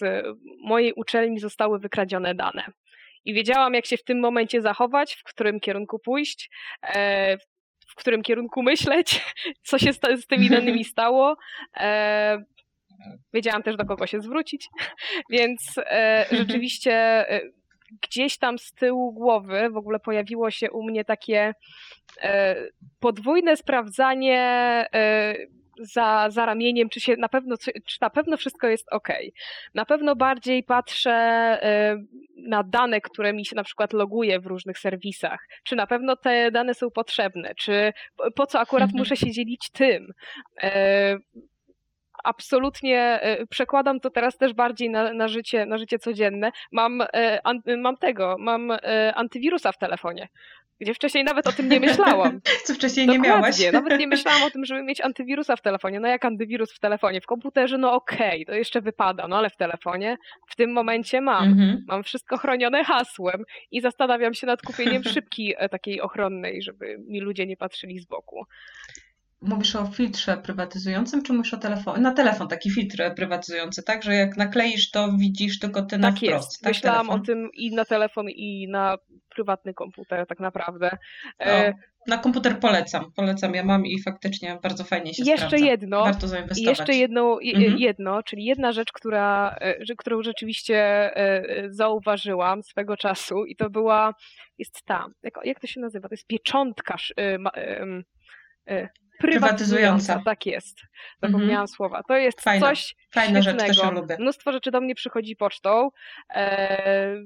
mojej 0.64 0.94
uczelni 0.94 1.40
zostały 1.40 1.80
wykradzione 1.80 2.36
dane. 2.36 2.64
I 3.26 3.34
wiedziałam, 3.34 3.74
jak 3.74 3.86
się 3.86 3.98
w 3.98 4.04
tym 4.04 4.20
momencie 4.20 4.62
zachować, 4.62 5.16
w 5.16 5.24
którym 5.24 5.60
kierunku 5.60 6.00
pójść, 6.00 6.50
e, 6.84 7.38
w 7.88 7.96
którym 7.96 8.22
kierunku 8.22 8.64
myśleć, 8.64 9.26
co 9.68 9.80
się 9.80 9.94
z 9.94 10.28
tymi 10.28 10.50
danymi 10.56 10.84
stało. 10.84 11.38
E, 11.78 12.44
wiedziałam 13.34 13.64
też, 13.64 13.76
do 13.76 13.86
kogo 13.86 14.08
się 14.08 14.22
zwrócić, 14.22 14.70
więc 15.32 15.76
e, 15.78 16.26
rzeczywiście 16.32 17.26
gdzieś 18.02 18.38
tam 18.38 18.60
z 18.60 18.72
tyłu 18.74 19.14
głowy 19.14 19.70
w 19.70 19.78
ogóle 19.78 20.00
pojawiło 20.00 20.52
się 20.52 20.72
u 20.72 20.84
mnie 20.84 21.06
takie 21.06 21.54
podwójne 23.00 23.58
sprawdzanie 23.58 24.86
za, 25.80 26.28
za 26.30 26.46
ramieniem, 26.46 26.90
czy 26.90 27.00
się 27.00 27.16
na 27.18 27.30
pewno, 27.30 27.58
czy, 27.58 27.72
czy 27.86 27.98
na 28.02 28.10
pewno 28.10 28.38
wszystko 28.38 28.68
jest 28.68 28.88
ok. 28.92 29.08
Na 29.74 29.86
pewno 29.86 30.16
bardziej 30.16 30.64
patrzę 30.64 31.58
y, 31.94 32.48
na 32.50 32.64
dane, 32.64 33.02
które 33.02 33.34
mi 33.34 33.46
się 33.46 33.56
na 33.56 33.64
przykład 33.64 33.94
loguje 33.94 34.40
w 34.40 34.46
różnych 34.46 34.80
serwisach. 34.80 35.48
Czy 35.64 35.76
na 35.76 35.88
pewno 35.88 36.16
te 36.16 36.52
dane 36.52 36.74
są 36.74 36.92
potrzebne? 36.92 37.56
Czy 37.56 37.94
po 38.36 38.46
co 38.48 38.60
akurat 38.60 38.90
mhm. 38.90 39.00
muszę 39.00 39.18
się 39.18 39.32
dzielić 39.32 39.70
tym? 39.70 40.08
Absolutnie 42.24 43.20
y, 43.42 43.48
przekładam 43.48 44.00
to 44.00 44.10
teraz 44.10 44.38
też 44.38 44.54
bardziej 44.54 44.90
na, 44.90 45.14
na, 45.14 45.28
życie, 45.28 45.66
na 45.66 45.78
życie 45.78 46.00
codzienne. 46.00 46.52
Mam, 46.72 47.04
mam 47.78 47.98
tego, 47.98 48.36
mam 48.40 48.72
antywirusa 49.16 49.72
w 49.72 49.78
telefonie 49.78 50.28
gdzie 50.80 50.94
wcześniej 50.94 51.24
nawet 51.24 51.48
o 51.48 51.52
tym 51.52 51.70
nie 51.70 51.80
myślałam. 51.80 52.42
Co 52.66 52.74
wcześniej 52.74 53.08
nie 53.08 53.20
miałaś. 53.20 53.56
Nawet 53.74 54.00
nie 54.00 54.08
myślałam 54.08 54.44
o 54.44 54.50
tym, 54.50 54.66
żeby 54.66 54.84
mieć 54.84 55.02
antywirusa 55.02 55.56
w 55.56 55.62
telefonie. 55.62 56.00
No 56.00 56.08
jak 56.08 56.26
antywirus 56.26 56.74
w 56.74 56.80
telefonie? 56.80 57.22
W 57.22 57.26
komputerze, 57.26 57.78
no 57.78 57.94
okej, 57.94 58.44
okay, 58.44 58.46
to 58.46 58.54
jeszcze 58.54 58.82
wypada, 58.82 59.28
no 59.28 59.38
ale 59.38 59.50
w 59.50 59.56
telefonie 59.56 60.18
w 60.48 60.56
tym 60.56 60.74
momencie 60.74 61.22
mam. 61.22 61.44
Mhm. 61.44 61.84
Mam 61.88 62.04
wszystko 62.04 62.38
chronione 62.38 62.84
hasłem 62.84 63.44
i 63.72 63.82
zastanawiam 63.82 64.34
się 64.34 64.48
nad 64.48 64.62
kupieniem 64.62 65.04
szybki 65.04 65.54
e, 65.58 65.70
takiej 65.70 66.02
ochronnej, 66.02 66.62
żeby 66.62 66.98
mi 67.08 67.22
ludzie 67.22 67.46
nie 67.46 67.58
patrzyli 67.58 68.00
z 68.00 68.06
boku. 68.06 68.46
Mówisz 69.42 69.76
o 69.76 69.86
filtrze 69.86 70.38
prywatyzującym, 70.38 71.24
czy 71.24 71.34
mówisz 71.34 71.54
o 71.54 71.58
telefonie? 71.58 72.02
Na 72.02 72.14
telefon 72.14 72.48
taki 72.48 72.72
filtr 72.72 73.14
prywatyzujący, 73.16 73.84
tak? 73.84 74.04
Że 74.04 74.16
jak 74.16 74.38
nakleisz, 74.38 74.92
to 74.92 75.10
widzisz 75.18 75.60
tylko 75.60 75.82
ty 75.82 75.98
na 75.98 76.08
tak 76.08 76.18
wprost. 76.18 76.52
Jest. 76.52 76.62
Tak, 76.62 76.74
Myślałam 76.74 77.08
telefon. 77.08 77.22
o 77.22 77.26
tym 77.26 77.50
i 77.54 77.76
na 77.76 77.86
telefon, 77.86 78.30
i 78.30 78.68
na 78.68 78.98
prywatny 79.30 79.74
komputer 79.74 80.28
tak 80.28 80.40
naprawdę. 80.40 80.98
E, 81.40 81.74
na 82.08 82.18
komputer 82.18 82.60
polecam, 82.60 83.12
polecam. 83.16 83.54
Ja 83.54 83.64
mam 83.64 83.86
i 83.86 84.02
faktycznie 84.02 84.60
bardzo 84.64 84.84
fajnie 84.84 85.14
się 85.14 85.24
jeszcze 85.24 85.48
sprawdza. 85.48 85.66
Jedno, 85.66 86.04
Warto 86.04 86.28
zainwestować. 86.28 86.80
Jeszcze 86.80 86.94
jedno, 86.94 87.40
mhm. 87.44 87.78
jedno, 87.78 88.24
czyli 88.24 88.46
jedna 88.46 88.72
rzecz, 88.72 88.92
która, 88.92 89.56
e, 89.60 89.96
którą 89.98 90.24
rzeczywiście 90.24 90.78
e, 91.18 91.44
zauważyłam 91.70 92.64
swego 92.64 92.98
czasu 92.98 93.46
i 93.46 93.56
to 93.56 93.70
była, 93.70 94.14
jest 94.58 94.86
ta, 94.86 95.06
jak, 95.24 95.34
jak 95.44 95.60
to 95.60 95.68
się 95.68 95.80
nazywa? 95.82 96.10
To 96.10 96.14
jest 96.14 96.28
pieczątka 96.28 96.98
prywatyzująca. 99.20 100.22
Tak 100.26 100.46
jest. 100.46 100.78
Zapomniałam 101.22 101.52
mhm. 101.52 101.68
słowa. 101.68 102.04
To 102.08 102.18
jest 102.18 102.42
Fajna. 102.42 102.68
coś 102.68 102.96
Fajna 103.14 103.42
świetnego. 103.42 103.74
rzecz, 103.74 103.82
też 103.82 103.92
lubię. 103.92 104.18
Mnóstwo 104.20 104.52
rzeczy 104.52 104.72
do 104.72 104.82
mnie 104.82 104.96
przychodzi 104.96 105.36
pocztą. 105.36 105.90
E, 106.36 107.22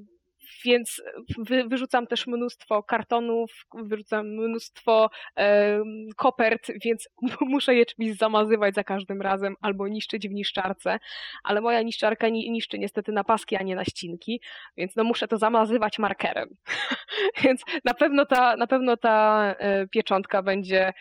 więc 0.66 1.02
wy, 1.38 1.64
wyrzucam 1.64 2.08
też 2.08 2.28
mnóstwo 2.28 2.84
kartonów, 2.84 3.52
wyrzucam 3.74 4.28
mnóstwo 4.28 5.10
e, 5.38 5.80
kopert, 6.16 6.72
więc 6.84 7.10
muszę 7.42 7.76
je 7.76 7.86
czymś 7.86 8.18
zamazywać 8.18 8.76
za 8.76 8.84
każdym 8.84 9.22
razem 9.22 9.56
albo 9.62 9.88
niszczyć 9.88 10.30
w 10.30 10.32
niszczarce, 10.32 11.00
ale 11.44 11.62
moja 11.62 11.82
niszczarka 11.82 12.30
niszczy 12.30 12.80
niestety 12.80 13.12
na 13.12 13.24
paski, 13.24 13.56
a 13.56 13.64
nie 13.64 13.76
na 13.76 13.86
ścinki, 13.86 14.42
więc 14.78 14.96
no 14.96 15.04
muszę 15.04 15.28
to 15.28 15.38
zamazywać 15.38 16.00
markerem. 16.00 16.50
więc 17.44 17.62
na 17.86 17.94
pewno 17.94 18.26
ta, 18.26 18.56
na 18.56 18.68
pewno 18.68 18.98
ta 18.98 19.46
e, 19.60 19.88
pieczątka 19.88 20.44
będzie 20.44 20.94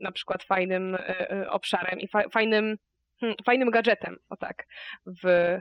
na 0.00 0.12
przykład 0.12 0.42
fajnym 0.42 0.94
e, 0.94 1.30
e, 1.30 1.50
obszarem 1.50 2.00
i 2.00 2.08
fajnym, 2.32 2.76
hmm, 3.20 3.36
fajnym 3.44 3.70
gadżetem, 3.70 4.16
o 4.28 4.36
tak. 4.36 4.66
W... 5.24 5.56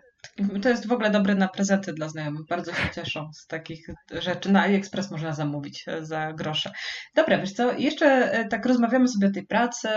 To 0.62 0.70
jest 0.70 0.88
w 0.88 0.92
ogóle 0.92 1.10
dobre 1.10 1.36
na 1.36 1.48
prezenty 1.48 1.94
dla 1.94 2.10
znajomych. 2.10 2.42
Bardzo 2.50 2.74
się 2.74 2.90
cieszą 2.96 3.34
z 3.34 3.48
takich 3.48 3.88
rzeczy. 4.12 4.52
Na 4.52 4.62
AliExpress 4.62 5.12
można 5.12 5.34
zamówić 5.34 5.88
e, 5.88 6.06
za 6.06 6.34
grosze. 6.34 6.72
Dobra, 7.16 7.38
wiesz 7.38 7.54
co, 7.54 7.74
jeszcze 7.74 8.32
tak 8.50 8.66
rozmawiamy 8.66 9.08
sobie 9.08 9.28
o 9.28 9.32
tej 9.32 9.48
pracy. 9.48 9.90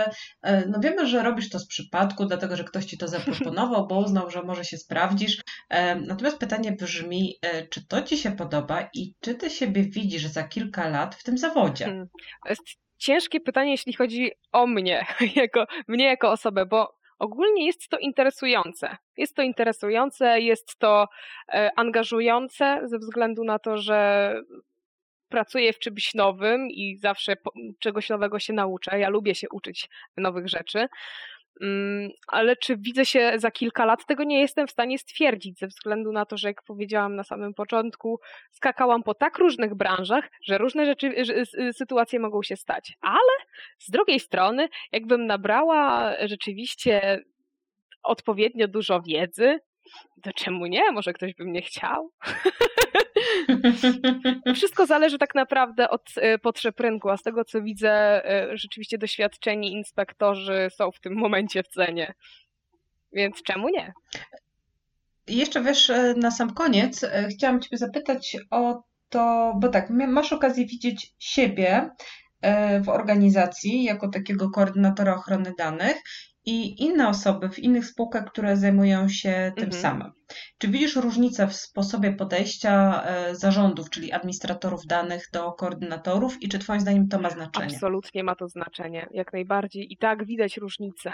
No 0.43 0.79
wiemy, 0.79 1.07
że 1.07 1.23
robisz 1.23 1.49
to 1.49 1.59
z 1.59 1.67
przypadku, 1.67 2.25
dlatego 2.25 2.55
że 2.55 2.63
ktoś 2.63 2.85
ci 2.85 2.97
to 2.97 3.07
zaproponował, 3.07 3.87
bo 3.87 3.99
uznał, 3.99 4.29
że 4.29 4.43
może 4.43 4.65
się 4.65 4.77
sprawdzisz. 4.77 5.41
Natomiast 6.07 6.37
pytanie 6.37 6.71
brzmi, 6.71 7.35
czy 7.69 7.87
to 7.87 8.01
ci 8.01 8.17
się 8.17 8.31
podoba 8.31 8.89
i 8.93 9.13
czy 9.19 9.35
ty 9.35 9.49
siebie 9.49 9.83
widzisz 9.83 10.25
za 10.25 10.43
kilka 10.43 10.89
lat 10.89 11.15
w 11.15 11.23
tym 11.23 11.37
zawodzie? 11.37 11.85
Hmm. 11.85 12.07
Ciężkie 13.01 13.39
pytanie, 13.39 13.71
jeśli 13.71 13.93
chodzi 13.93 14.31
o 14.51 14.67
mnie, 14.67 15.05
jako, 15.35 15.65
mnie 15.87 16.05
jako 16.05 16.31
osobę, 16.31 16.65
bo 16.65 16.97
ogólnie 17.19 17.65
jest 17.65 17.89
to 17.89 17.97
interesujące. 17.97 18.97
Jest 19.17 19.35
to 19.35 19.41
interesujące, 19.41 20.41
jest 20.41 20.77
to 20.79 21.07
e, 21.53 21.71
angażujące 21.75 22.81
ze 22.83 22.97
względu 22.97 23.43
na 23.43 23.59
to, 23.59 23.77
że 23.77 24.33
pracuję 25.29 25.73
w 25.73 25.79
czymś 25.79 26.13
nowym 26.13 26.67
i 26.69 26.97
zawsze 26.97 27.33
czegoś 27.79 28.09
nowego 28.09 28.39
się 28.39 28.53
nauczę. 28.53 28.99
Ja 28.99 29.09
lubię 29.09 29.35
się 29.35 29.47
uczyć 29.49 29.89
nowych 30.17 30.49
rzeczy. 30.49 30.87
Mm, 31.61 32.09
ale 32.27 32.55
czy 32.55 32.77
widzę 32.77 33.05
się 33.05 33.33
za 33.35 33.51
kilka 33.51 33.85
lat, 33.85 34.05
tego 34.05 34.23
nie 34.23 34.39
jestem 34.39 34.67
w 34.67 34.71
stanie 34.71 34.97
stwierdzić, 34.99 35.59
ze 35.59 35.67
względu 35.67 36.11
na 36.11 36.25
to, 36.25 36.37
że 36.37 36.47
jak 36.47 36.63
powiedziałam 36.63 37.15
na 37.15 37.23
samym 37.23 37.53
początku, 37.53 38.19
skakałam 38.51 39.03
po 39.03 39.13
tak 39.13 39.37
różnych 39.37 39.75
branżach, 39.75 40.29
że 40.45 40.57
różne 40.57 40.85
rzeczy, 40.85 41.13
sytuacje 41.73 42.19
mogą 42.19 42.43
się 42.43 42.55
stać. 42.55 42.93
Ale 43.01 43.45
z 43.79 43.89
drugiej 43.91 44.19
strony, 44.19 44.69
jakbym 44.91 45.25
nabrała 45.25 46.13
rzeczywiście 46.27 47.19
odpowiednio 48.03 48.67
dużo 48.67 49.01
wiedzy, 49.01 49.59
to 50.23 50.33
czemu 50.33 50.65
nie? 50.65 50.91
Może 50.91 51.13
ktoś 51.13 51.33
by 51.33 51.45
mnie 51.45 51.61
chciał? 51.61 52.11
Wszystko 54.55 54.85
zależy 54.85 55.17
tak 55.17 55.35
naprawdę 55.35 55.89
od 55.89 56.11
e, 56.15 56.37
potrzeb 56.37 56.79
rynku, 56.79 57.09
a 57.09 57.17
z 57.17 57.23
tego 57.23 57.45
co 57.45 57.61
widzę, 57.61 57.91
e, 58.25 58.57
rzeczywiście 58.57 58.97
doświadczeni 58.97 59.71
inspektorzy 59.71 60.67
są 60.77 60.91
w 60.91 60.99
tym 60.99 61.13
momencie 61.13 61.63
w 61.63 61.67
cenie. 61.67 62.13
Więc 63.13 63.43
czemu 63.43 63.69
nie? 63.69 63.93
Jeszcze 65.27 65.61
wiesz, 65.63 65.89
e, 65.89 66.13
na 66.17 66.31
sam 66.31 66.53
koniec 66.53 67.05
chciałam 67.31 67.61
Ciebie 67.61 67.77
zapytać 67.77 68.37
o 68.51 68.83
to, 69.09 69.53
bo 69.59 69.69
tak, 69.69 69.89
masz 69.89 70.33
okazję 70.33 70.65
widzieć 70.65 71.13
siebie 71.19 71.89
w 72.83 72.89
organizacji 72.89 73.83
jako 73.83 74.09
takiego 74.09 74.49
koordynatora 74.49 75.15
ochrony 75.15 75.53
danych 75.57 75.97
i 76.45 76.83
inne 76.83 77.09
osoby 77.09 77.49
w 77.49 77.59
innych 77.59 77.85
spółkach, 77.85 78.25
które 78.25 78.57
zajmują 78.57 79.09
się 79.09 79.51
tym 79.55 79.65
mhm. 79.65 79.81
samym. 79.81 80.11
Czy 80.57 80.67
widzisz 80.67 80.95
różnicę 80.95 81.47
w 81.47 81.55
sposobie 81.55 82.13
podejścia 82.13 83.03
e, 83.03 83.35
zarządów, 83.35 83.89
czyli 83.89 84.11
administratorów 84.11 84.85
danych 84.85 85.29
do 85.33 85.51
koordynatorów 85.51 86.43
i 86.43 86.49
czy 86.49 86.59
Twoim 86.59 86.79
zdaniem 86.79 87.07
to 87.07 87.19
ma 87.19 87.29
znaczenie? 87.29 87.65
Absolutnie 87.65 88.23
ma 88.23 88.35
to 88.35 88.47
znaczenie, 88.47 89.07
jak 89.11 89.33
najbardziej. 89.33 89.93
I 89.93 89.97
tak 89.97 90.25
widać 90.25 90.57
różnicę. 90.57 91.13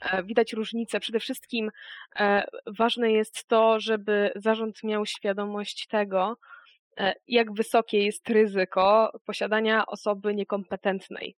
E, 0.00 0.22
widać 0.22 0.52
różnicę. 0.52 1.00
Przede 1.00 1.20
wszystkim 1.20 1.70
e, 2.16 2.44
ważne 2.78 3.12
jest 3.12 3.48
to, 3.48 3.80
żeby 3.80 4.32
zarząd 4.36 4.82
miał 4.84 5.06
świadomość 5.06 5.86
tego, 5.86 6.36
jak 7.28 7.52
wysokie 7.52 8.04
jest 8.04 8.28
ryzyko 8.28 9.12
posiadania 9.26 9.86
osoby 9.86 10.34
niekompetentnej. 10.34 11.36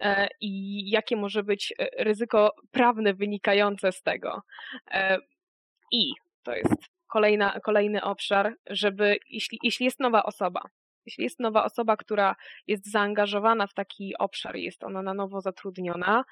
E, 0.00 0.28
i 0.40 0.82
jakie 0.90 1.16
może 1.16 1.42
być 1.42 1.74
e, 1.78 2.04
ryzyko 2.04 2.54
prawne 2.70 3.14
wynikające 3.14 3.92
z 3.92 4.02
tego. 4.02 4.42
E, 4.90 5.18
I 5.92 6.12
to 6.42 6.54
jest 6.54 6.74
kolejna, 7.06 7.60
kolejny 7.60 8.02
obszar, 8.02 8.54
żeby 8.70 9.16
jeśli, 9.30 9.58
jeśli 9.62 9.84
jest 9.84 10.00
nowa 10.00 10.22
osoba, 10.22 10.60
jeśli 11.06 11.24
jest 11.24 11.40
nowa 11.40 11.64
osoba, 11.64 11.96
która 11.96 12.36
jest 12.66 12.90
zaangażowana 12.90 13.66
w 13.66 13.74
taki 13.74 14.18
obszar, 14.18 14.56
jest 14.56 14.84
ona 14.84 15.02
na 15.02 15.14
nowo 15.14 15.40
zatrudniona, 15.40 16.24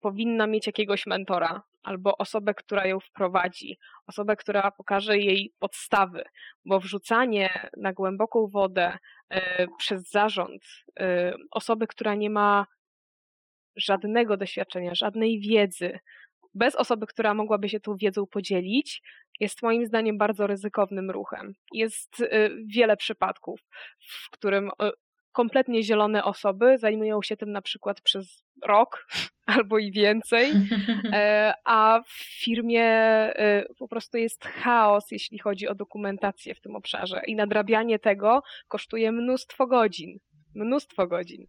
powinna 0.00 0.46
mieć 0.46 0.66
jakiegoś 0.66 1.06
mentora 1.06 1.62
albo 1.82 2.18
osobę, 2.18 2.54
która 2.54 2.86
ją 2.86 3.00
wprowadzi, 3.00 3.78
osobę, 4.06 4.36
która 4.36 4.70
pokaże 4.70 5.18
jej 5.18 5.52
podstawy, 5.58 6.24
bo 6.64 6.80
wrzucanie 6.80 7.70
na 7.76 7.92
głęboką 7.92 8.46
wodę 8.46 8.98
przez 9.78 10.10
zarząd 10.10 10.62
osoby, 11.50 11.86
która 11.86 12.14
nie 12.14 12.30
ma 12.30 12.66
żadnego 13.78 14.36
doświadczenia, 14.36 14.94
żadnej 14.94 15.40
wiedzy, 15.40 15.98
bez 16.54 16.74
osoby, 16.74 17.06
która 17.06 17.34
mogłaby 17.34 17.68
się 17.68 17.80
tą 17.80 17.96
wiedzą 17.96 18.26
podzielić, 18.26 19.02
jest 19.40 19.62
moim 19.62 19.86
zdaniem 19.86 20.18
bardzo 20.18 20.46
ryzykownym 20.46 21.10
ruchem. 21.10 21.52
Jest 21.72 22.20
y, 22.20 22.50
wiele 22.66 22.96
przypadków, 22.96 23.60
w 24.00 24.30
którym 24.30 24.68
y, 24.68 24.90
kompletnie 25.32 25.82
zielone 25.82 26.24
osoby 26.24 26.78
zajmują 26.78 27.22
się 27.22 27.36
tym 27.36 27.52
na 27.52 27.62
przykład 27.62 28.00
przez 28.00 28.44
rok 28.64 29.06
albo 29.56 29.78
i 29.78 29.92
więcej, 29.92 30.52
e, 31.12 31.54
a 31.64 32.02
w 32.06 32.12
firmie 32.42 32.84
y, 33.40 33.74
po 33.78 33.88
prostu 33.88 34.18
jest 34.18 34.44
chaos, 34.44 35.10
jeśli 35.10 35.38
chodzi 35.38 35.68
o 35.68 35.74
dokumentację 35.74 36.54
w 36.54 36.60
tym 36.60 36.76
obszarze 36.76 37.22
i 37.26 37.34
nadrabianie 37.34 37.98
tego 37.98 38.42
kosztuje 38.68 39.12
mnóstwo 39.12 39.66
godzin. 39.66 40.18
Mnóstwo 40.54 41.06
godzin. 41.06 41.46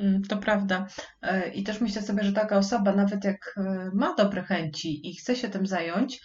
Mm, 0.00 0.22
to 0.22 0.36
prawda. 0.36 0.86
E, 1.22 1.48
I 1.48 1.62
też 1.62 1.80
myślę 1.80 2.02
sobie, 2.02 2.24
że 2.24 2.32
taka 2.32 2.56
osoba, 2.56 2.92
nawet 2.92 3.24
jak 3.24 3.54
e, 3.56 3.90
ma 3.94 4.14
dobre 4.14 4.42
chęci 4.42 5.10
i 5.10 5.14
chce 5.14 5.36
się 5.36 5.48
tym 5.48 5.66
zająć, 5.66 6.20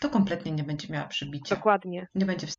to 0.00 0.10
kompletnie 0.10 0.52
nie 0.52 0.64
będzie 0.64 0.92
miała 0.92 1.06
przybicia. 1.06 1.56
Dokładnie. 1.56 2.08
Nie 2.14 2.26
będzie 2.26 2.46
w 2.46 2.54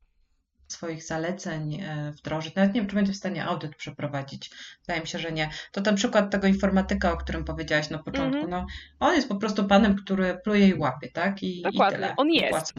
swoich 0.68 1.04
zaleceń 1.04 1.82
e, 1.82 2.12
wdrożyć. 2.12 2.56
Nawet 2.56 2.74
nie 2.74 2.82
wiem, 2.82 2.90
czy 2.90 2.96
będzie 2.96 3.14
w 3.14 3.18
stanie 3.18 3.46
audyt 3.46 3.76
przeprowadzić. 3.76 4.52
Wydaje 4.82 5.02
mi 5.02 5.08
się, 5.08 5.20
że 5.20 5.32
nie. 5.32 5.50
To 5.72 5.82
ten 5.82 5.96
przykład 5.96 6.32
tego 6.32 6.48
informatyka, 6.48 7.12
o 7.12 7.18
którym 7.18 7.44
powiedziałaś 7.44 7.90
na 7.90 8.04
początku. 8.04 8.38
Mm 8.38 8.48
-hmm. 8.48 8.50
No, 8.50 8.66
on 9.00 9.16
jest 9.16 9.30
po 9.30 9.36
prostu 9.36 9.68
panem, 9.68 9.96
który 9.96 10.38
pluje 10.44 10.68
i 10.68 10.74
łapie, 10.74 11.12
tak? 11.12 11.44
I, 11.44 11.62
Dokładnie. 11.62 11.98
I 11.98 12.02
tyle. 12.02 12.16
On 12.18 12.30
jest. 12.30 12.74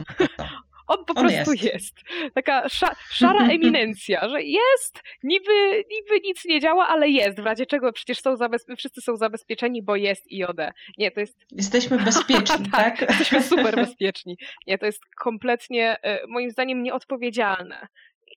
On 0.87 1.05
po 1.05 1.13
On 1.15 1.27
prostu 1.27 1.53
jest. 1.53 1.63
jest. 1.63 1.95
Taka 2.33 2.69
sza, 2.69 2.95
szara 3.09 3.47
eminencja, 3.55 4.29
że 4.29 4.43
jest, 4.43 5.03
niby, 5.23 5.83
niby 5.91 6.19
nic 6.23 6.45
nie 6.45 6.59
działa, 6.59 6.87
ale 6.87 7.09
jest. 7.09 7.39
W 7.39 7.45
razie 7.45 7.65
czego 7.65 7.93
przecież 7.93 8.21
są 8.21 8.35
wszyscy 8.77 9.01
są 9.01 9.17
zabezpieczeni, 9.17 9.83
bo 9.83 9.95
jest 9.95 10.25
IOD. 10.31 10.57
Nie, 10.97 11.11
to 11.11 11.19
jest... 11.19 11.45
Jesteśmy 11.51 11.97
bezpieczni, 11.97 12.69
tak? 12.71 12.99
tak? 12.99 13.09
Jesteśmy 13.09 13.43
super 13.43 13.75
bezpieczni. 13.75 14.37
Nie, 14.67 14.77
to 14.77 14.85
jest 14.85 15.01
kompletnie, 15.05 15.97
e, 16.01 16.27
moim 16.27 16.51
zdaniem, 16.51 16.83
nieodpowiedzialne. 16.83 17.87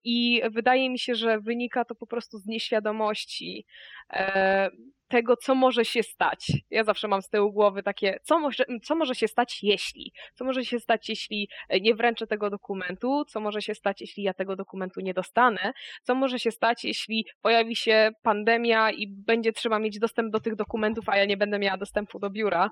I 0.05 0.43
wydaje 0.51 0.91
mi 0.91 0.99
się, 0.99 1.15
że 1.15 1.41
wynika 1.41 1.85
to 1.85 1.95
po 1.95 2.07
prostu 2.07 2.39
z 2.39 2.47
nieświadomości 2.47 3.67
e, 4.13 4.71
tego, 5.11 5.37
co 5.37 5.55
może 5.55 5.85
się 5.85 6.03
stać. 6.03 6.53
Ja 6.71 6.85
zawsze 6.85 7.09
mam 7.09 7.23
z 7.23 7.29
tyłu 7.29 7.53
głowy 7.53 7.83
takie, 7.83 8.19
co 8.23 8.39
może, 8.39 8.65
co 8.83 8.95
może 8.95 9.15
się 9.15 9.29
stać, 9.29 9.63
jeśli? 9.63 10.13
Co 10.35 10.45
może 10.45 10.65
się 10.65 10.81
stać, 10.81 11.09
jeśli 11.09 11.49
nie 11.81 11.95
wręczę 11.95 12.27
tego 12.27 12.51
dokumentu? 12.51 13.25
Co 13.25 13.41
może 13.41 13.63
się 13.63 13.75
stać, 13.75 14.01
jeśli 14.01 14.23
ja 14.23 14.35
tego 14.35 14.57
dokumentu 14.57 15.01
nie 15.01 15.15
dostanę? 15.15 15.73
Co 16.03 16.15
może 16.15 16.39
się 16.39 16.51
stać, 16.51 16.85
jeśli 16.85 17.27
pojawi 17.43 17.77
się 17.77 18.11
pandemia 18.23 18.91
i 18.91 19.07
będzie 19.09 19.53
trzeba 19.53 19.79
mieć 19.79 19.99
dostęp 19.99 20.33
do 20.33 20.41
tych 20.41 20.57
dokumentów, 20.57 21.09
a 21.09 21.17
ja 21.17 21.25
nie 21.25 21.37
będę 21.37 21.59
miała 21.59 21.77
dostępu 21.77 22.19
do 22.19 22.31
biura? 22.31 22.71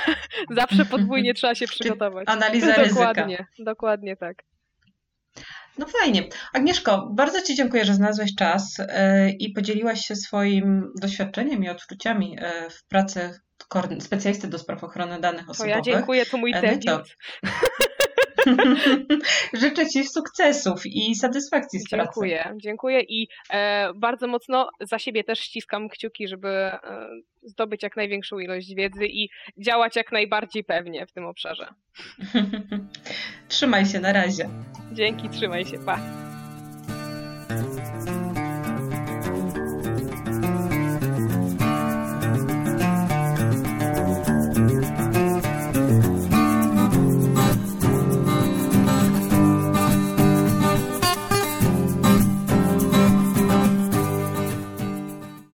zawsze 0.50 0.84
podwójnie 0.84 1.34
trzeba 1.34 1.54
się 1.54 1.66
przygotować. 1.66 2.28
Analiza 2.28 2.74
ryzyka. 2.74 3.06
Dokładnie, 3.06 3.46
dokładnie 3.58 4.16
tak. 4.16 4.42
No 5.78 5.86
fajnie. 5.86 6.28
Agnieszko, 6.52 7.10
bardzo 7.12 7.42
Ci 7.42 7.54
dziękuję, 7.54 7.84
że 7.84 7.94
znalazłeś 7.94 8.34
czas 8.34 8.76
e, 8.80 9.30
i 9.30 9.52
podzieliłaś 9.52 10.00
się 10.00 10.16
swoim 10.16 10.92
doświadczeniem 11.00 11.64
i 11.64 11.68
odczuciami 11.68 12.36
e, 12.40 12.70
w 12.70 12.84
pracy 12.84 13.40
specjalisty 14.00 14.48
do 14.48 14.58
spraw 14.58 14.84
ochrony 14.84 15.20
danych 15.20 15.50
osobowych. 15.50 15.84
To 15.84 15.90
ja 15.90 15.96
dziękuję, 15.96 16.26
to 16.26 16.38
mój 16.38 16.52
e, 16.54 16.60
debiut. 16.60 17.16
No 17.42 17.50
Życzę 19.60 19.86
Ci 19.86 20.04
sukcesów 20.04 20.86
i 20.86 21.14
satysfakcji 21.14 21.80
z 21.80 21.88
dziękuję, 21.90 22.04
pracy. 22.04 22.20
Dziękuję, 22.20 22.60
dziękuję 22.62 23.00
i 23.00 23.28
e, 23.50 23.90
bardzo 23.94 24.26
mocno 24.26 24.68
za 24.80 24.98
siebie 24.98 25.24
też 25.24 25.40
ściskam 25.40 25.88
kciuki, 25.88 26.28
żeby 26.28 26.48
e, 26.48 26.80
zdobyć 27.42 27.82
jak 27.82 27.96
największą 27.96 28.38
ilość 28.38 28.74
wiedzy 28.74 29.06
i 29.06 29.28
działać 29.58 29.96
jak 29.96 30.12
najbardziej 30.12 30.64
pewnie 30.64 31.06
w 31.06 31.12
tym 31.12 31.26
obszarze. 31.26 31.66
Trzymaj 33.48 33.86
się, 33.86 34.00
na 34.00 34.12
razie. 34.12 34.48
Dzięki, 34.92 35.28
trzymaj 35.28 35.64
się, 35.64 35.78
pa. 35.78 36.29